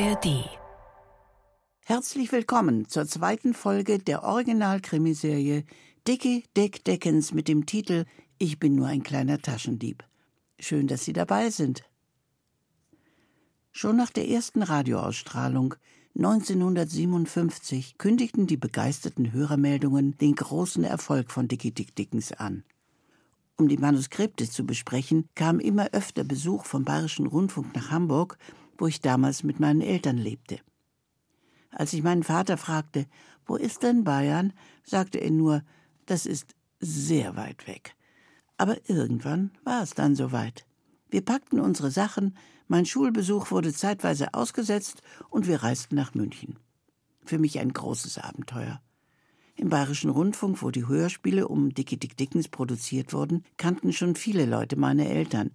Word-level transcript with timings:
ARD. 0.00 0.48
Herzlich 1.84 2.30
willkommen 2.30 2.86
zur 2.88 3.04
zweiten 3.08 3.52
Folge 3.52 3.98
der 3.98 4.22
Original-Krimiserie 4.22 5.64
Dickie 6.06 6.44
Dick 6.56 6.84
Dickens 6.84 7.34
mit 7.34 7.48
dem 7.48 7.66
Titel 7.66 8.04
Ich 8.38 8.60
bin 8.60 8.76
nur 8.76 8.86
ein 8.86 9.02
kleiner 9.02 9.40
Taschendieb. 9.40 10.04
Schön, 10.60 10.86
dass 10.86 11.04
Sie 11.04 11.12
dabei 11.12 11.50
sind. 11.50 11.82
Schon 13.72 13.96
nach 13.96 14.10
der 14.10 14.28
ersten 14.28 14.62
Radioausstrahlung 14.62 15.74
1957 16.14 17.98
kündigten 17.98 18.46
die 18.46 18.56
begeisterten 18.56 19.32
Hörermeldungen 19.32 20.16
den 20.18 20.36
großen 20.36 20.84
Erfolg 20.84 21.32
von 21.32 21.48
Dickie 21.48 21.72
Dick 21.72 21.96
Dickens 21.96 22.30
an. 22.30 22.62
Um 23.56 23.66
die 23.66 23.78
Manuskripte 23.78 24.48
zu 24.48 24.64
besprechen, 24.64 25.28
kam 25.34 25.58
immer 25.58 25.88
öfter 25.90 26.22
Besuch 26.22 26.66
vom 26.66 26.84
Bayerischen 26.84 27.26
Rundfunk 27.26 27.74
nach 27.74 27.90
Hamburg, 27.90 28.38
wo 28.78 28.86
ich 28.86 29.00
damals 29.00 29.42
mit 29.42 29.60
meinen 29.60 29.82
Eltern 29.82 30.16
lebte. 30.16 30.60
Als 31.70 31.92
ich 31.92 32.02
meinen 32.02 32.22
Vater 32.22 32.56
fragte, 32.56 33.06
wo 33.44 33.56
ist 33.56 33.82
denn 33.82 34.04
Bayern, 34.04 34.54
sagte 34.84 35.18
er 35.18 35.30
nur, 35.30 35.62
das 36.06 36.24
ist 36.24 36.54
sehr 36.80 37.36
weit 37.36 37.66
weg. 37.66 37.94
Aber 38.56 38.76
irgendwann 38.88 39.50
war 39.64 39.82
es 39.82 39.94
dann 39.94 40.14
soweit. 40.14 40.64
Wir 41.10 41.22
packten 41.22 41.60
unsere 41.60 41.90
Sachen, 41.90 42.36
mein 42.66 42.84
Schulbesuch 42.84 43.50
wurde 43.50 43.72
zeitweise 43.72 44.34
ausgesetzt 44.34 45.02
und 45.30 45.46
wir 45.46 45.62
reisten 45.62 45.94
nach 45.94 46.14
München. 46.14 46.58
Für 47.24 47.38
mich 47.38 47.58
ein 47.58 47.72
großes 47.72 48.18
Abenteuer. 48.18 48.80
Im 49.56 49.70
Bayerischen 49.70 50.10
Rundfunk, 50.10 50.62
wo 50.62 50.70
die 50.70 50.86
Hörspiele 50.86 51.48
um 51.48 51.74
Dickie 51.74 51.96
Dick 51.96 52.16
Dickens 52.16 52.48
produziert 52.48 53.12
wurden, 53.12 53.42
kannten 53.56 53.92
schon 53.92 54.14
viele 54.14 54.46
Leute 54.46 54.76
meine 54.76 55.08
Eltern. 55.08 55.50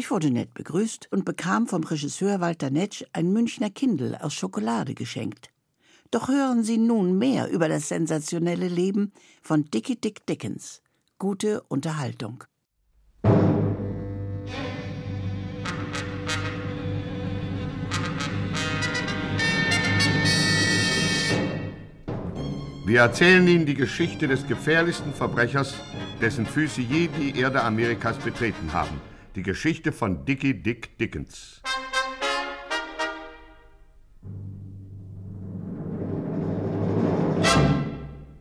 Ich 0.00 0.10
wurde 0.10 0.30
nett 0.30 0.54
begrüßt 0.54 1.08
und 1.12 1.26
bekam 1.26 1.66
vom 1.66 1.84
Regisseur 1.84 2.40
Walter 2.40 2.70
Netsch 2.70 3.04
ein 3.12 3.34
Münchner 3.34 3.68
Kindle 3.68 4.18
aus 4.24 4.32
Schokolade 4.32 4.94
geschenkt. 4.94 5.50
Doch 6.10 6.28
hören 6.28 6.64
Sie 6.64 6.78
nun 6.78 7.18
mehr 7.18 7.50
über 7.50 7.68
das 7.68 7.90
sensationelle 7.90 8.68
Leben 8.68 9.12
von 9.42 9.66
Dickie 9.66 9.96
Dick 9.96 10.24
Dickens. 10.24 10.80
Gute 11.18 11.60
Unterhaltung. 11.68 12.44
Wir 22.86 23.00
erzählen 23.00 23.46
Ihnen 23.46 23.66
die 23.66 23.74
Geschichte 23.74 24.26
des 24.28 24.46
gefährlichsten 24.46 25.12
Verbrechers, 25.12 25.74
dessen 26.22 26.46
Füße 26.46 26.80
je 26.80 27.08
die 27.08 27.38
Erde 27.38 27.62
Amerikas 27.62 28.16
betreten 28.16 28.72
haben. 28.72 29.09
Die 29.36 29.44
Geschichte 29.44 29.92
von 29.92 30.24
Dickie 30.24 30.54
Dick 30.54 30.98
Dickens. 30.98 31.62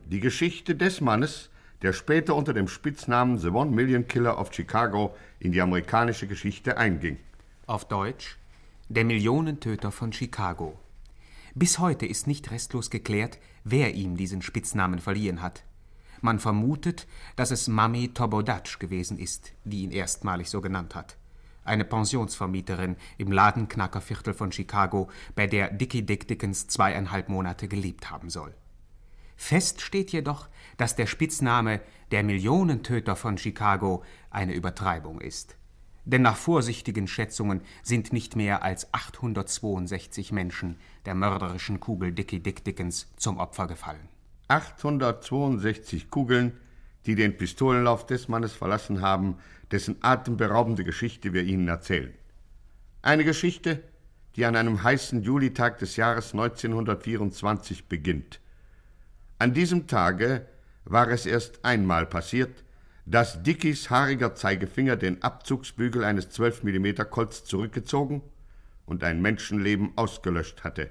Die 0.08 0.20
Geschichte 0.20 0.74
des 0.74 1.00
Mannes, 1.00 1.52
der 1.84 1.94
später 1.94 2.36
unter 2.36 2.56
dem 2.56 2.68
Spitznamen 2.68 3.38
The 3.38 3.50
One 3.50 3.70
Million 3.70 4.08
Killer 4.08 4.40
of 4.40 4.52
Chicago 4.52 5.16
in 5.40 5.52
die 5.52 5.62
amerikanische 5.62 6.26
Geschichte 6.26 6.78
einging. 6.78 7.18
Auf 7.68 7.88
Deutsch 7.88 8.40
Der 8.88 9.06
Millionentöter 9.06 9.92
von 9.92 10.12
Chicago. 10.12 10.80
Bis 11.54 11.78
heute 11.78 12.08
ist 12.08 12.26
nicht 12.26 12.50
restlos 12.50 12.90
geklärt, 12.90 13.38
wer 13.64 13.94
ihm 13.94 14.18
diesen 14.18 14.42
Spitznamen 14.42 14.98
verliehen 14.98 15.44
hat. 15.44 15.64
Man 16.22 16.40
vermutet, 16.40 17.08
dass 17.36 17.52
es 17.52 17.68
Mami 17.68 18.10
Tobodatsch 18.14 18.80
gewesen 18.80 19.18
ist, 19.18 19.54
die 19.64 19.84
ihn 19.84 19.92
erstmalig 19.92 20.50
so 20.50 20.62
genannt 20.62 20.96
hat. 20.96 21.18
Eine 21.64 21.86
Pensionsvermieterin 21.86 22.96
im 23.18 23.32
Ladenknackerviertel 23.32 24.34
von 24.34 24.52
Chicago, 24.52 25.10
bei 25.36 25.48
der 25.48 25.72
Dickie 25.72 26.02
Dick 26.02 26.28
Dickens 26.28 26.68
zweieinhalb 26.68 27.30
Monate 27.30 27.68
gelebt 27.68 28.10
haben 28.10 28.30
soll. 28.30 28.54
Fest 29.38 29.82
steht 29.82 30.12
jedoch, 30.12 30.50
dass 30.78 30.96
der 30.96 31.08
Spitzname 31.08 31.80
der 32.12 32.24
Millionentöter 32.24 33.16
von 33.16 33.38
Chicago 33.38 34.04
eine 34.30 34.54
Übertreibung 34.54 35.22
ist. 35.22 35.56
Denn 36.04 36.24
nach 36.24 36.36
vorsichtigen 36.36 37.08
Schätzungen 37.08 37.62
sind 37.84 38.12
nicht 38.12 38.36
mehr 38.36 38.64
als 38.64 38.94
862 38.94 40.32
Menschen 40.32 40.78
der 41.06 41.16
mörderischen 41.16 41.80
Kugel 41.80 42.12
Dickie 42.12 42.40
Dick 42.40 42.66
Dickens 42.66 43.08
zum 43.16 43.38
Opfer 43.38 43.68
gefallen. 43.68 44.10
862 44.50 46.10
Kugeln, 46.10 46.58
die 47.06 47.16
den 47.16 47.38
Pistolenlauf 47.38 48.06
des 48.06 48.28
Mannes 48.28 48.54
verlassen 48.54 49.02
haben, 49.02 49.38
dessen 49.72 49.98
atemberaubende 50.02 50.84
Geschichte 50.84 51.34
wir 51.34 51.44
Ihnen 51.44 51.68
erzählen. 51.68 52.14
Eine 53.02 53.24
Geschichte, 53.24 53.82
die 54.36 54.46
an 54.46 54.56
einem 54.56 54.84
heißen 54.84 55.22
Julitag 55.22 55.80
des 55.80 55.96
Jahres 55.96 56.34
1924 56.34 57.88
beginnt. 57.88 58.40
An 59.38 59.54
diesem 59.54 59.88
Tage 59.88 60.46
war 60.86 61.10
es 61.10 61.26
erst 61.26 61.64
einmal 61.64 62.06
passiert, 62.06 62.64
dass 63.06 63.42
Dickies 63.42 63.90
haariger 63.90 64.36
Zeigefinger 64.36 64.96
den 64.96 65.24
Abzugsbügel 65.24 66.04
eines 66.04 66.30
12 66.30 66.64
mm 66.64 67.10
Colts 67.10 67.46
zurückgezogen 67.46 68.22
und 68.86 69.04
ein 69.04 69.22
Menschenleben 69.22 69.94
ausgelöscht 69.96 70.64
hatte. 70.64 70.90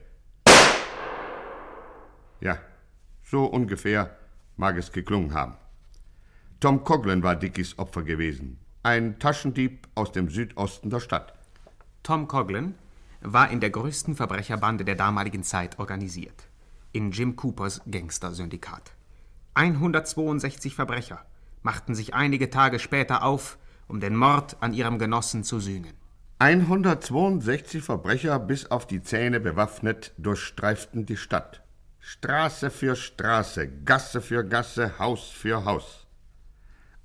Ja, 2.41 2.59
so 3.31 3.45
ungefähr 3.45 4.17
mag 4.57 4.77
es 4.77 4.93
geklungen 4.93 5.35
haben. 5.35 5.55
Tom 6.61 6.83
Coughlin 6.83 7.23
war 7.23 7.37
Dickies 7.37 7.79
Opfer 7.79 8.03
gewesen, 8.03 8.59
ein 8.83 9.19
Taschendieb 9.19 9.87
aus 9.95 10.13
dem 10.13 10.29
Südosten 10.29 10.91
der 10.91 11.01
Stadt. 11.01 11.35
Tom 12.03 12.27
Coughlin 12.27 12.75
war 13.21 13.51
in 13.51 13.61
der 13.61 13.71
größten 13.71 14.15
Verbrecherbande 14.15 14.85
der 14.85 14.95
damaligen 14.95 15.43
Zeit 15.43 15.79
organisiert, 15.79 16.49
in 16.93 17.11
Jim 17.11 17.37
Coopers 17.37 17.83
Gangstersyndikat. 17.91 18.93
162 19.55 20.75
Verbrecher 20.75 21.25
machten 21.63 21.95
sich 21.95 22.15
einige 22.15 22.51
Tage 22.51 22.79
später 22.79 23.25
auf, 23.25 23.59
um 23.89 24.01
den 24.01 24.17
Mord 24.17 24.57
an 24.61 24.73
ihrem 24.73 24.99
Genossen 24.99 25.45
zu 25.45 25.61
sühnen. 25.61 25.93
162 26.39 27.83
Verbrecher 27.83 28.39
bis 28.39 28.71
auf 28.71 28.87
die 28.87 29.03
Zähne 29.03 29.41
bewaffnet 29.41 30.13
durchstreiften 30.19 31.05
die 31.05 31.17
Stadt. 31.17 31.63
Straße 32.01 32.71
für 32.71 32.97
Straße, 32.97 33.69
Gasse 33.85 34.21
für 34.21 34.45
Gasse, 34.45 34.99
Haus 34.99 35.31
für 35.31 35.65
Haus. 35.65 36.07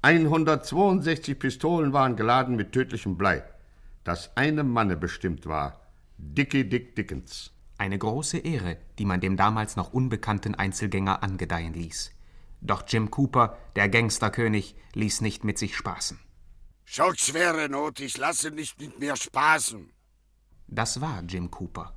162 0.01 1.39
Pistolen 1.39 1.93
waren 1.93 2.15
geladen 2.15 2.55
mit 2.55 2.71
tödlichem 2.71 3.17
Blei, 3.17 3.43
das 4.03 4.35
einem 4.35 4.69
Manne 4.69 4.97
bestimmt 4.97 5.45
war, 5.45 5.81
Dickie 6.17 6.67
Dick 6.67 6.95
Dickens. 6.95 7.51
Eine 7.77 7.97
große 7.97 8.37
Ehre, 8.37 8.77
die 8.99 9.05
man 9.05 9.19
dem 9.19 9.35
damals 9.35 9.75
noch 9.75 9.93
unbekannten 9.93 10.55
Einzelgänger 10.55 11.23
angedeihen 11.23 11.73
ließ. 11.73 12.11
Doch 12.61 12.83
Jim 12.87 13.11
Cooper, 13.11 13.57
der 13.75 13.89
Gangsterkönig, 13.89 14.75
ließ 14.93 15.21
nicht 15.21 15.43
mit 15.43 15.57
sich 15.57 15.75
spaßen. 15.75 16.19
Schaut 16.85 17.19
schwere 17.19 17.67
Not, 17.69 17.99
ich 17.99 18.17
lasse 18.17 18.51
nicht 18.51 18.79
mit 18.79 18.99
mir 18.99 19.15
spaßen. 19.15 19.91
Das 20.67 21.01
war 21.01 21.23
Jim 21.23 21.49
Cooper. 21.51 21.93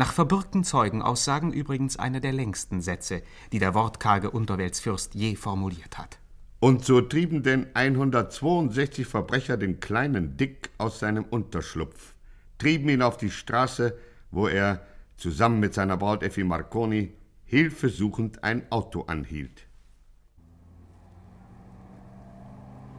Nach 0.00 0.14
verbürgten 0.14 0.64
Zeugenaussagen 0.64 1.52
übrigens 1.52 1.98
einer 1.98 2.20
der 2.20 2.32
längsten 2.32 2.80
Sätze, 2.80 3.20
die 3.52 3.58
der 3.58 3.74
wortkarge 3.74 4.30
Unterweltsfürst 4.30 5.14
je 5.14 5.36
formuliert 5.36 5.98
hat. 5.98 6.18
Und 6.58 6.86
so 6.86 7.02
trieben 7.02 7.42
denn 7.42 7.66
162 7.74 9.06
Verbrecher 9.06 9.58
den 9.58 9.78
kleinen 9.78 10.38
Dick 10.38 10.70
aus 10.78 11.00
seinem 11.00 11.24
Unterschlupf, 11.24 12.14
trieben 12.56 12.88
ihn 12.88 13.02
auf 13.02 13.18
die 13.18 13.30
Straße, 13.30 13.94
wo 14.30 14.48
er 14.48 14.86
zusammen 15.18 15.60
mit 15.60 15.74
seiner 15.74 15.98
Braut 15.98 16.22
Effi 16.22 16.44
Marconi 16.44 17.12
hilfesuchend 17.44 18.42
ein 18.42 18.72
Auto 18.72 19.02
anhielt. 19.02 19.66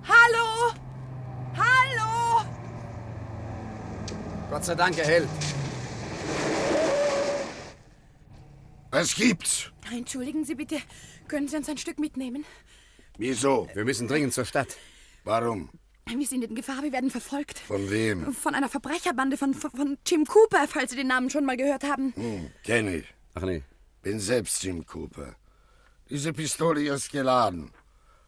Hallo! 0.04 0.76
Hallo! 1.56 2.46
Gott 4.52 4.66
sei 4.66 4.76
Dank, 4.76 5.00
er 5.00 5.08
hält. 5.08 5.61
Was 8.92 9.16
gibt's? 9.16 9.72
Entschuldigen 9.90 10.44
Sie 10.44 10.56
bitte, 10.56 10.78
können 11.30 11.48
Sie 11.48 11.56
uns 11.56 11.70
ein 11.70 11.78
Stück 11.78 11.98
mitnehmen? 11.98 12.44
Wieso? 13.18 13.70
Wir 13.74 13.86
müssen 13.86 14.08
dringend 14.08 14.34
zur 14.34 14.44
Stadt. 14.44 14.76
Warum? 15.24 15.70
Wir 16.06 16.28
sind 16.28 16.44
in 16.44 16.56
Gefahr, 16.56 16.84
wir 16.84 16.92
werden 16.92 17.10
verfolgt. 17.10 17.60
Von 17.60 17.90
wem? 17.90 18.34
Von 18.34 18.54
einer 18.54 18.68
Verbrecherbande 18.68 19.38
von, 19.38 19.54
von, 19.54 19.72
von 19.72 19.98
Jim 20.06 20.26
Cooper, 20.26 20.68
falls 20.68 20.92
Sie 20.92 20.98
den 20.98 21.08
Namen 21.08 21.30
schon 21.30 21.46
mal 21.46 21.56
gehört 21.56 21.84
haben. 21.86 22.14
Hm, 22.16 22.52
kenn 22.64 22.94
ich. 22.94 23.06
Ach 23.34 23.44
nee. 23.44 23.64
Bin 24.02 24.20
selbst 24.20 24.62
Jim 24.62 24.86
Cooper. 24.86 25.36
Diese 26.10 26.34
Pistole 26.34 26.82
ist 26.94 27.12
geladen. 27.12 27.72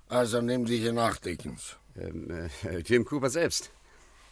Also 0.08 0.40
nimm 0.40 0.64
die 0.66 0.78
hier 0.78 0.94
nach, 0.94 1.18
Dickens. 1.18 1.76
Ähm, 1.98 2.30
äh, 2.64 2.78
Jim 2.86 3.04
Cooper 3.04 3.30
selbst. 3.30 3.72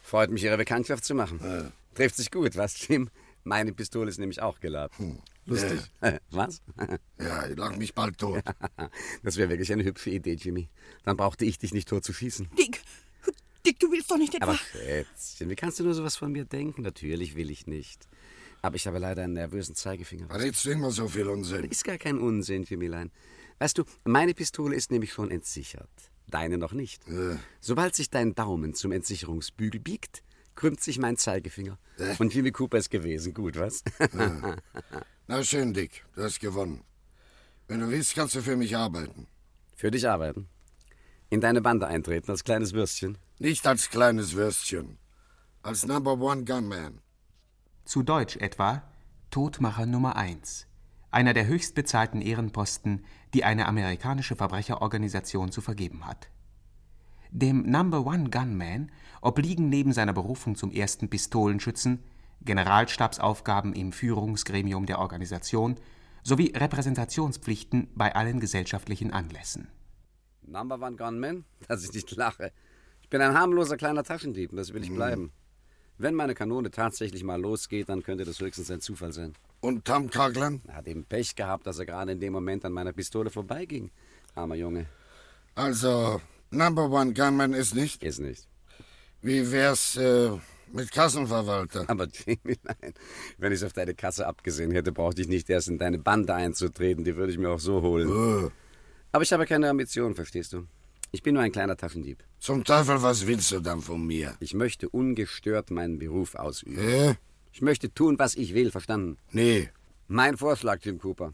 Freut 0.01 0.29
mich, 0.29 0.43
Ihre 0.43 0.57
Bekanntschaft 0.57 1.03
zu 1.03 1.13
machen. 1.13 1.41
Ja. 1.43 1.71
Trifft 1.93 2.15
sich 2.15 2.31
gut, 2.31 2.55
was, 2.55 2.87
Jim? 2.87 3.09
Meine 3.43 3.73
Pistole 3.73 4.09
ist 4.09 4.19
nämlich 4.19 4.41
auch 4.41 4.61
geladen. 4.61 4.93
Hm. 4.97 5.19
Lustig. 5.45 5.79
Was? 6.31 6.61
Ja, 7.19 7.47
ich 7.47 7.57
lag 7.57 7.75
mich 7.77 7.93
bald 7.93 8.17
tot. 8.17 8.43
Das 9.23 9.37
wäre 9.37 9.49
wirklich 9.49 9.71
eine 9.71 9.83
hübsche 9.83 10.09
Idee, 10.09 10.33
Jimmy. 10.33 10.69
Dann 11.03 11.17
brauchte 11.17 11.45
ich 11.45 11.59
dich 11.59 11.73
nicht 11.73 11.87
tot 11.87 12.03
zu 12.03 12.13
schießen. 12.13 12.49
Dick, 12.57 12.81
Dick, 13.65 13.79
du 13.79 13.91
willst 13.91 14.09
doch 14.09 14.17
nicht 14.17 14.33
etwa... 14.33 14.45
Aber 14.45 14.57
Schätzchen, 14.57 15.49
wie 15.49 15.55
kannst 15.55 15.79
du 15.79 15.83
nur 15.83 15.93
sowas 15.93 16.15
von 16.15 16.31
mir 16.31 16.45
denken? 16.45 16.81
Natürlich 16.81 17.35
will 17.35 17.51
ich 17.51 17.67
nicht. 17.67 18.07
Aber 18.61 18.75
ich 18.75 18.87
habe 18.87 18.99
leider 18.99 19.23
einen 19.23 19.33
nervösen 19.33 19.75
Zeigefinger. 19.75 20.27
Redst 20.33 20.65
du 20.65 20.71
immer 20.71 20.91
so 20.91 21.07
viel 21.07 21.27
Unsinn? 21.27 21.65
Ist 21.65 21.83
gar 21.83 21.97
kein 21.97 22.17
Unsinn, 22.19 22.63
Jimmylein. 22.63 23.11
Weißt 23.59 23.77
du, 23.77 23.83
meine 24.03 24.33
Pistole 24.33 24.75
ist 24.75 24.91
nämlich 24.91 25.13
schon 25.13 25.29
entsichert. 25.29 25.89
Deine 26.27 26.57
noch 26.57 26.73
nicht. 26.73 27.07
Ja. 27.07 27.37
Sobald 27.59 27.95
sich 27.95 28.09
dein 28.09 28.33
Daumen 28.33 28.73
zum 28.73 28.91
Entsicherungsbügel 28.91 29.79
biegt, 29.79 30.23
krümmt 30.55 30.81
sich 30.81 30.97
mein 30.97 31.17
Zeigefinger. 31.17 31.77
Und 32.19 32.33
Jimmy 32.33 32.51
Cooper 32.51 32.77
ist 32.77 32.89
gewesen. 32.89 33.33
Gut, 33.33 33.57
was? 33.59 33.83
Na 35.31 35.41
schön, 35.45 35.73
Dick. 35.73 36.03
Du 36.13 36.23
hast 36.23 36.41
gewonnen. 36.41 36.83
Wenn 37.69 37.79
du 37.79 37.89
willst, 37.89 38.15
kannst 38.15 38.35
du 38.35 38.41
für 38.41 38.57
mich 38.57 38.75
arbeiten. 38.75 39.27
Für 39.77 39.89
dich 39.89 40.09
arbeiten. 40.09 40.49
In 41.29 41.39
deine 41.39 41.61
Bande 41.61 41.87
eintreten 41.87 42.29
als 42.31 42.43
kleines 42.43 42.73
Würstchen. 42.73 43.17
Nicht 43.39 43.65
als 43.65 43.89
kleines 43.89 44.33
Würstchen. 44.33 44.97
Als 45.63 45.85
Number 45.85 46.19
One 46.19 46.43
Gunman. 46.43 46.99
Zu 47.85 48.03
Deutsch 48.03 48.35
etwa 48.35 48.83
Todmacher 49.29 49.85
Nummer 49.85 50.17
1. 50.17 50.67
Einer 51.11 51.33
der 51.33 51.47
höchstbezahlten 51.47 52.21
Ehrenposten, 52.21 53.05
die 53.33 53.45
eine 53.45 53.67
amerikanische 53.67 54.35
Verbrecherorganisation 54.35 55.49
zu 55.49 55.61
vergeben 55.61 56.05
hat. 56.07 56.29
Dem 57.29 57.61
Number 57.71 58.05
One 58.05 58.29
Gunman 58.29 58.91
obliegen 59.21 59.69
neben 59.69 59.93
seiner 59.93 60.11
Berufung 60.11 60.57
zum 60.57 60.73
ersten 60.73 61.09
Pistolenschützen 61.09 62.03
Generalstabsaufgaben 62.43 63.73
im 63.73 63.91
Führungsgremium 63.91 64.85
der 64.85 64.99
Organisation 64.99 65.75
sowie 66.23 66.53
Repräsentationspflichten 66.55 67.89
bei 67.95 68.15
allen 68.15 68.39
gesellschaftlichen 68.39 69.11
Anlässen. 69.11 69.67
Number 70.41 70.79
One 70.81 70.95
Gunman? 70.95 71.45
Dass 71.67 71.83
ich 71.83 71.93
nicht 71.93 72.11
lache. 72.15 72.51
Ich 73.01 73.09
bin 73.09 73.21
ein 73.21 73.33
harmloser 73.33 73.77
kleiner 73.77 74.03
Taschendieb 74.03 74.51
und 74.51 74.57
das 74.57 74.73
will 74.73 74.83
ich 74.83 74.93
bleiben. 74.93 75.31
Wenn 75.97 76.15
meine 76.15 76.33
Kanone 76.33 76.71
tatsächlich 76.71 77.23
mal 77.23 77.39
losgeht, 77.39 77.89
dann 77.89 78.01
könnte 78.01 78.25
das 78.25 78.39
höchstens 78.39 78.71
ein 78.71 78.81
Zufall 78.81 79.11
sein. 79.11 79.33
Und 79.59 79.85
Tom 79.85 80.09
Coughlin? 80.09 80.61
Er 80.67 80.77
hat 80.77 80.87
eben 80.87 81.05
Pech 81.05 81.35
gehabt, 81.35 81.67
dass 81.67 81.77
er 81.77 81.85
gerade 81.85 82.13
in 82.13 82.19
dem 82.19 82.33
Moment 82.33 82.65
an 82.65 82.73
meiner 82.73 82.91
Pistole 82.91 83.29
vorbeiging. 83.29 83.91
Armer 84.33 84.55
Junge. 84.55 84.87
Also, 85.53 86.19
Number 86.49 86.89
One 86.89 87.13
Gunman 87.13 87.53
ist 87.53 87.75
nicht? 87.75 88.03
Ist 88.03 88.19
nicht. 88.19 88.47
Wie 89.21 89.51
wär's 89.51 89.95
äh, 89.97 90.31
mit 90.73 90.91
Kassenverwalter? 90.91 91.85
Aber 91.89 92.07
Jamie, 92.07 92.57
nein. 92.63 92.93
Wenn 93.37 93.51
ich 93.51 93.59
es 93.59 93.63
auf 93.63 93.73
deine 93.73 93.93
Kasse 93.93 94.25
abgesehen 94.27 94.71
hätte, 94.71 94.91
brauchte 94.91 95.21
ich 95.21 95.27
nicht 95.27 95.49
erst 95.49 95.67
in 95.67 95.77
deine 95.77 95.99
Bande 95.99 96.33
einzutreten. 96.33 97.03
Die 97.03 97.15
würde 97.15 97.31
ich 97.31 97.37
mir 97.37 97.49
auch 97.49 97.59
so 97.59 97.81
holen. 97.81 98.09
Oh, 98.09 98.51
Aber 99.11 99.23
ich 99.23 99.31
habe 99.33 99.45
keine 99.45 99.69
Ambition, 99.69 100.15
verstehst 100.15 100.53
du? 100.53 100.65
Ich 101.11 101.23
bin 101.23 101.33
nur 101.33 101.43
ein 101.43 101.51
kleiner 101.51 101.75
Taschendieb. 101.75 102.23
zum 102.39 102.63
Teufel, 102.63 103.01
was 103.01 103.27
willst 103.27 103.51
du 103.51 103.59
dann 103.59 103.81
von 103.81 104.05
mir? 104.05 104.35
Ich 104.39 104.53
möchte 104.53 104.87
ungestört 104.89 105.69
meinen 105.69 105.99
Beruf 105.99 106.35
ausüben. 106.35 106.77
Äh? 106.77 107.15
Ich 107.51 107.61
möchte 107.61 107.93
tun, 107.93 108.17
was 108.17 108.35
ich 108.35 108.53
will, 108.53 108.71
verstanden? 108.71 109.17
Nee. 109.31 109.69
Mein 110.07 110.37
Vorschlag, 110.37 110.79
Jim 110.83 110.99
Cooper. 110.99 111.33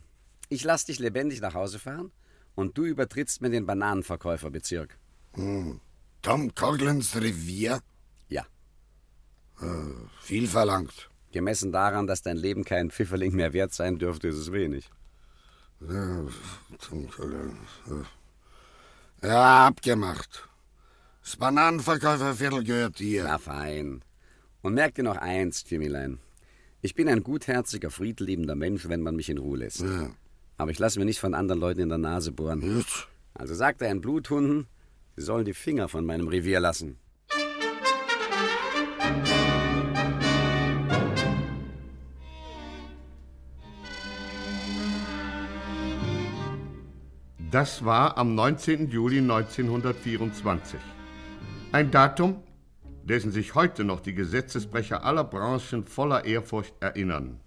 Ich 0.49 0.63
lass 0.63 0.85
dich 0.85 0.97
lebendig 0.97 1.41
nach 1.41 1.53
Hause 1.53 1.77
fahren 1.77 2.11
und 2.55 2.75
du 2.77 2.85
übertrittst 2.85 3.41
mir 3.41 3.51
den 3.51 3.67
Bananenverkäuferbezirk. 3.67 4.97
Hm. 5.35 5.79
Tom 6.23 6.55
Couglins 6.55 7.15
Revier? 7.15 7.81
Ja. 9.61 9.85
Viel 10.21 10.47
verlangt. 10.47 11.09
Gemessen 11.31 11.71
daran, 11.71 12.07
dass 12.07 12.21
dein 12.21 12.37
Leben 12.37 12.63
kein 12.63 12.91
Pfifferling 12.91 13.35
mehr 13.35 13.53
wert 13.53 13.73
sein 13.73 13.97
dürfte, 13.97 14.27
ist 14.27 14.37
es 14.37 14.51
wenig. 14.51 14.89
Ja. 15.81 16.25
Ja, 19.21 19.67
abgemacht. 19.67 20.47
Das 21.23 21.35
Bananenverkäuferviertel 21.35 22.63
gehört 22.63 22.99
dir. 22.99 23.25
Na 23.25 23.37
fein. 23.37 24.01
Und 24.61 24.73
merk 24.73 24.95
dir 24.95 25.03
noch 25.03 25.17
eins, 25.17 25.63
Jimmylein. 25.67 26.19
Ich 26.81 26.95
bin 26.95 27.09
ein 27.09 27.23
gutherziger, 27.23 27.91
friedliebender 27.91 28.55
Mensch, 28.55 28.87
wenn 28.87 29.01
man 29.01 29.15
mich 29.15 29.29
in 29.29 29.37
Ruhe 29.37 29.57
lässt. 29.57 29.81
Ja. 29.81 30.09
Aber 30.57 30.71
ich 30.71 30.79
lasse 30.79 30.99
mir 30.99 31.05
nicht 31.05 31.19
von 31.19 31.33
anderen 31.33 31.59
Leuten 31.59 31.81
in 31.81 31.89
der 31.89 31.97
Nase 31.97 32.31
bohren. 32.31 32.61
Gut. 32.61 33.07
Also 33.33 33.53
sagt 33.53 33.81
deinen 33.81 34.01
Bluthunden, 34.01 34.67
sie 35.15 35.23
sollen 35.23 35.45
die 35.45 35.53
Finger 35.53 35.89
von 35.89 36.05
meinem 36.05 36.27
Revier 36.27 36.59
lassen. 36.59 36.97
Das 47.57 47.83
war 47.83 48.19
am 48.19 48.35
19. 48.35 48.91
Juli 48.91 49.17
1924. 49.17 50.79
Ein 51.71 51.89
Datum, 51.89 52.43
dessen 53.03 53.31
sich 53.31 53.55
heute 53.55 53.83
noch 53.83 53.99
die 53.99 54.13
Gesetzesbrecher 54.13 55.03
aller 55.03 55.23
Branchen 55.23 55.83
voller 55.83 56.25
Ehrfurcht 56.25 56.75
erinnern. 56.81 57.39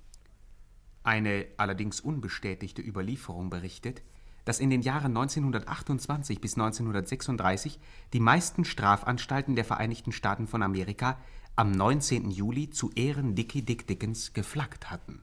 Eine 1.05 1.47
allerdings 1.59 2.01
unbestätigte 2.01 2.83
Überlieferung 2.83 3.51
berichtet, 3.51 4.03
dass 4.45 4.59
in 4.59 4.71
den 4.71 4.83
Jahren 4.83 5.17
1928 5.17 6.41
bis 6.41 6.55
1936 6.55 7.79
die 8.13 8.19
meisten 8.19 8.65
Strafanstalten 8.65 9.55
der 9.55 9.65
Vereinigten 9.65 10.11
Staaten 10.11 10.49
von 10.49 10.65
Amerika 10.65 11.21
am 11.55 11.71
19. 11.71 12.33
Juli 12.33 12.71
zu 12.71 12.91
Ehren 12.97 13.37
Dickie 13.37 13.63
Dick 13.63 13.87
Dickens 13.87 14.33
geflaggt 14.33 14.91
hatten. 14.91 15.23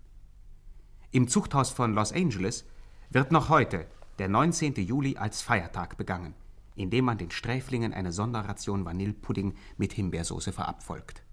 Im 1.11 1.27
Zuchthaus 1.27 1.71
von 1.71 1.93
Los 1.93 2.13
Angeles 2.13 2.63
wird 3.09 3.33
noch 3.33 3.49
heute 3.49 3.85
der 4.19 4.27
19. 4.27 4.75
Juli 4.75 5.17
als 5.17 5.41
Feiertag 5.41 5.97
begangen, 5.97 6.33
indem 6.75 7.05
man 7.05 7.17
den 7.17 7.31
Sträflingen 7.31 7.93
eine 7.93 8.11
Sonderration 8.11 8.85
Vanillepudding 8.85 9.55
mit 9.77 9.93
Himbeersoße 9.93 10.51
verabfolgt. 10.51 11.23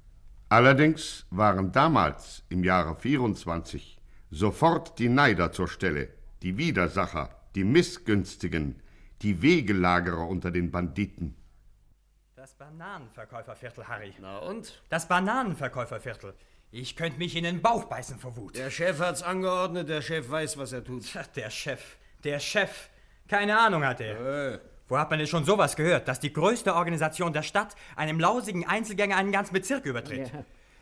Allerdings 0.48 1.26
waren 1.30 1.72
damals, 1.72 2.44
im 2.48 2.64
Jahre 2.64 2.94
24, 2.94 3.98
sofort 4.30 4.98
die 4.98 5.08
Neider 5.08 5.52
zur 5.52 5.68
Stelle, 5.68 6.08
die 6.42 6.58
Widersacher, 6.58 7.30
die 7.54 7.64
Missgünstigen, 7.64 8.82
die 9.22 9.42
Wegelagerer 9.42 10.28
unter 10.28 10.50
den 10.50 10.70
Banditen. 10.70 11.36
Das 12.36 12.54
Bananenverkäuferviertel, 12.54 13.88
Harry. 13.88 14.12
Na 14.20 14.38
und? 14.38 14.82
Das 14.90 15.08
Bananenverkäuferviertel. 15.08 16.34
Ich 16.70 16.94
könnte 16.94 17.18
mich 17.18 17.36
in 17.36 17.44
den 17.44 17.62
Bauch 17.62 17.84
beißen 17.84 18.18
vor 18.18 18.36
Wut. 18.36 18.56
Der 18.56 18.70
Chef 18.70 18.98
hat's 19.00 19.22
angeordnet, 19.22 19.88
der 19.88 20.02
Chef 20.02 20.28
weiß, 20.28 20.58
was 20.58 20.72
er 20.72 20.84
tut. 20.84 21.04
Tja, 21.04 21.22
Der 21.34 21.48
Chef. 21.48 21.96
Der 22.24 22.40
Chef. 22.40 22.88
Keine 23.28 23.58
Ahnung 23.58 23.84
hat 23.84 24.00
er. 24.00 24.54
Äh, 24.54 24.58
Wo 24.88 24.98
hat 24.98 25.10
man 25.10 25.18
denn 25.18 25.28
schon 25.28 25.44
sowas 25.44 25.76
gehört, 25.76 26.08
dass 26.08 26.20
die 26.20 26.32
größte 26.32 26.74
Organisation 26.74 27.32
der 27.32 27.42
Stadt 27.42 27.74
einem 27.96 28.18
lausigen 28.18 28.66
Einzelgänger 28.66 29.16
einen 29.16 29.32
ganzen 29.32 29.52
Bezirk 29.52 29.84
übertritt? 29.84 30.32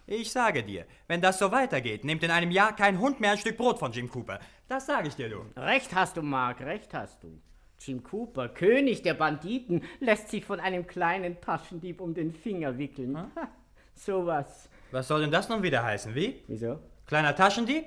Ich 0.07 0.33
sage 0.33 0.65
dir, 0.65 0.85
wenn 1.07 1.21
das 1.21 1.39
so 1.39 1.53
weitergeht, 1.53 2.05
nimmt 2.05 2.23
in 2.25 2.31
einem 2.31 2.51
Jahr 2.51 2.75
kein 2.75 2.99
Hund 2.99 3.21
mehr 3.21 3.33
ein 3.33 3.39
Stück 3.39 3.57
Brot 3.57 3.79
von 3.79 3.93
Jim 3.93 4.11
Cooper. 4.11 4.41
Das 4.69 4.87
sage 4.87 5.09
ich 5.09 5.15
dir, 5.15 5.29
du. 5.29 5.45
Recht 5.57 5.95
hast 5.95 6.17
du, 6.17 6.23
Mark, 6.23 6.61
recht 6.61 6.93
hast 6.93 7.23
du. 7.23 7.41
Jim 7.79 8.03
Cooper, 8.03 8.49
König 8.49 9.03
der 9.03 9.15
Banditen, 9.15 9.83
lässt 10.01 10.29
sich 10.29 10.45
von 10.45 10.61
einem 10.61 10.87
kleinen 10.87 11.41
Taschendieb 11.41 12.01
um 12.01 12.15
den 12.15 12.33
Finger 12.33 12.79
wickeln. 12.79 13.17
Ha, 13.17 13.49
sowas. 13.95 14.69
Was 14.91 15.09
soll 15.09 15.23
denn 15.23 15.31
das 15.31 15.49
nun 15.49 15.63
wieder 15.63 15.83
heißen, 15.83 16.15
wie? 16.15 16.43
Wieso? 16.47 16.79
Kleiner 17.07 17.35
Taschendieb? 17.35 17.85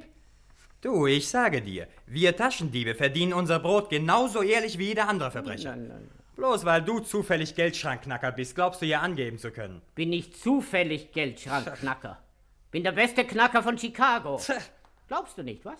Du, 0.86 1.08
ich 1.08 1.28
sage 1.28 1.64
dir, 1.64 1.88
wir 2.06 2.38
Taschendiebe 2.38 2.94
verdienen 2.94 3.34
unser 3.34 3.58
Brot 3.58 3.90
genauso 3.90 4.44
ehrlich 4.44 4.78
wie 4.78 4.90
jeder 4.90 5.10
andere 5.10 5.32
Verbrecher. 5.32 5.76
Nein, 5.76 5.88
nein. 5.88 6.12
Bloß 6.36 6.64
weil 6.64 6.84
du 6.84 7.00
zufällig 7.00 7.56
Geldschrankknacker 7.56 8.32
bist, 8.32 8.54
glaubst 8.54 8.84
du 8.84 8.86
ja 8.86 9.02
angeben 9.02 9.40
zu 9.40 9.50
können. 9.50 9.82
Bin 9.96 10.12
nicht 10.12 10.38
zufällig 10.38 11.12
Geldschrankknacker. 11.12 12.20
Bin 12.72 12.84
der 12.84 12.92
beste 12.92 13.26
Knacker 13.26 13.64
von 13.64 13.80
Chicago. 13.80 14.40
Glaubst 15.08 15.40
du 15.40 15.42
nicht, 15.42 15.66
was? 15.66 15.80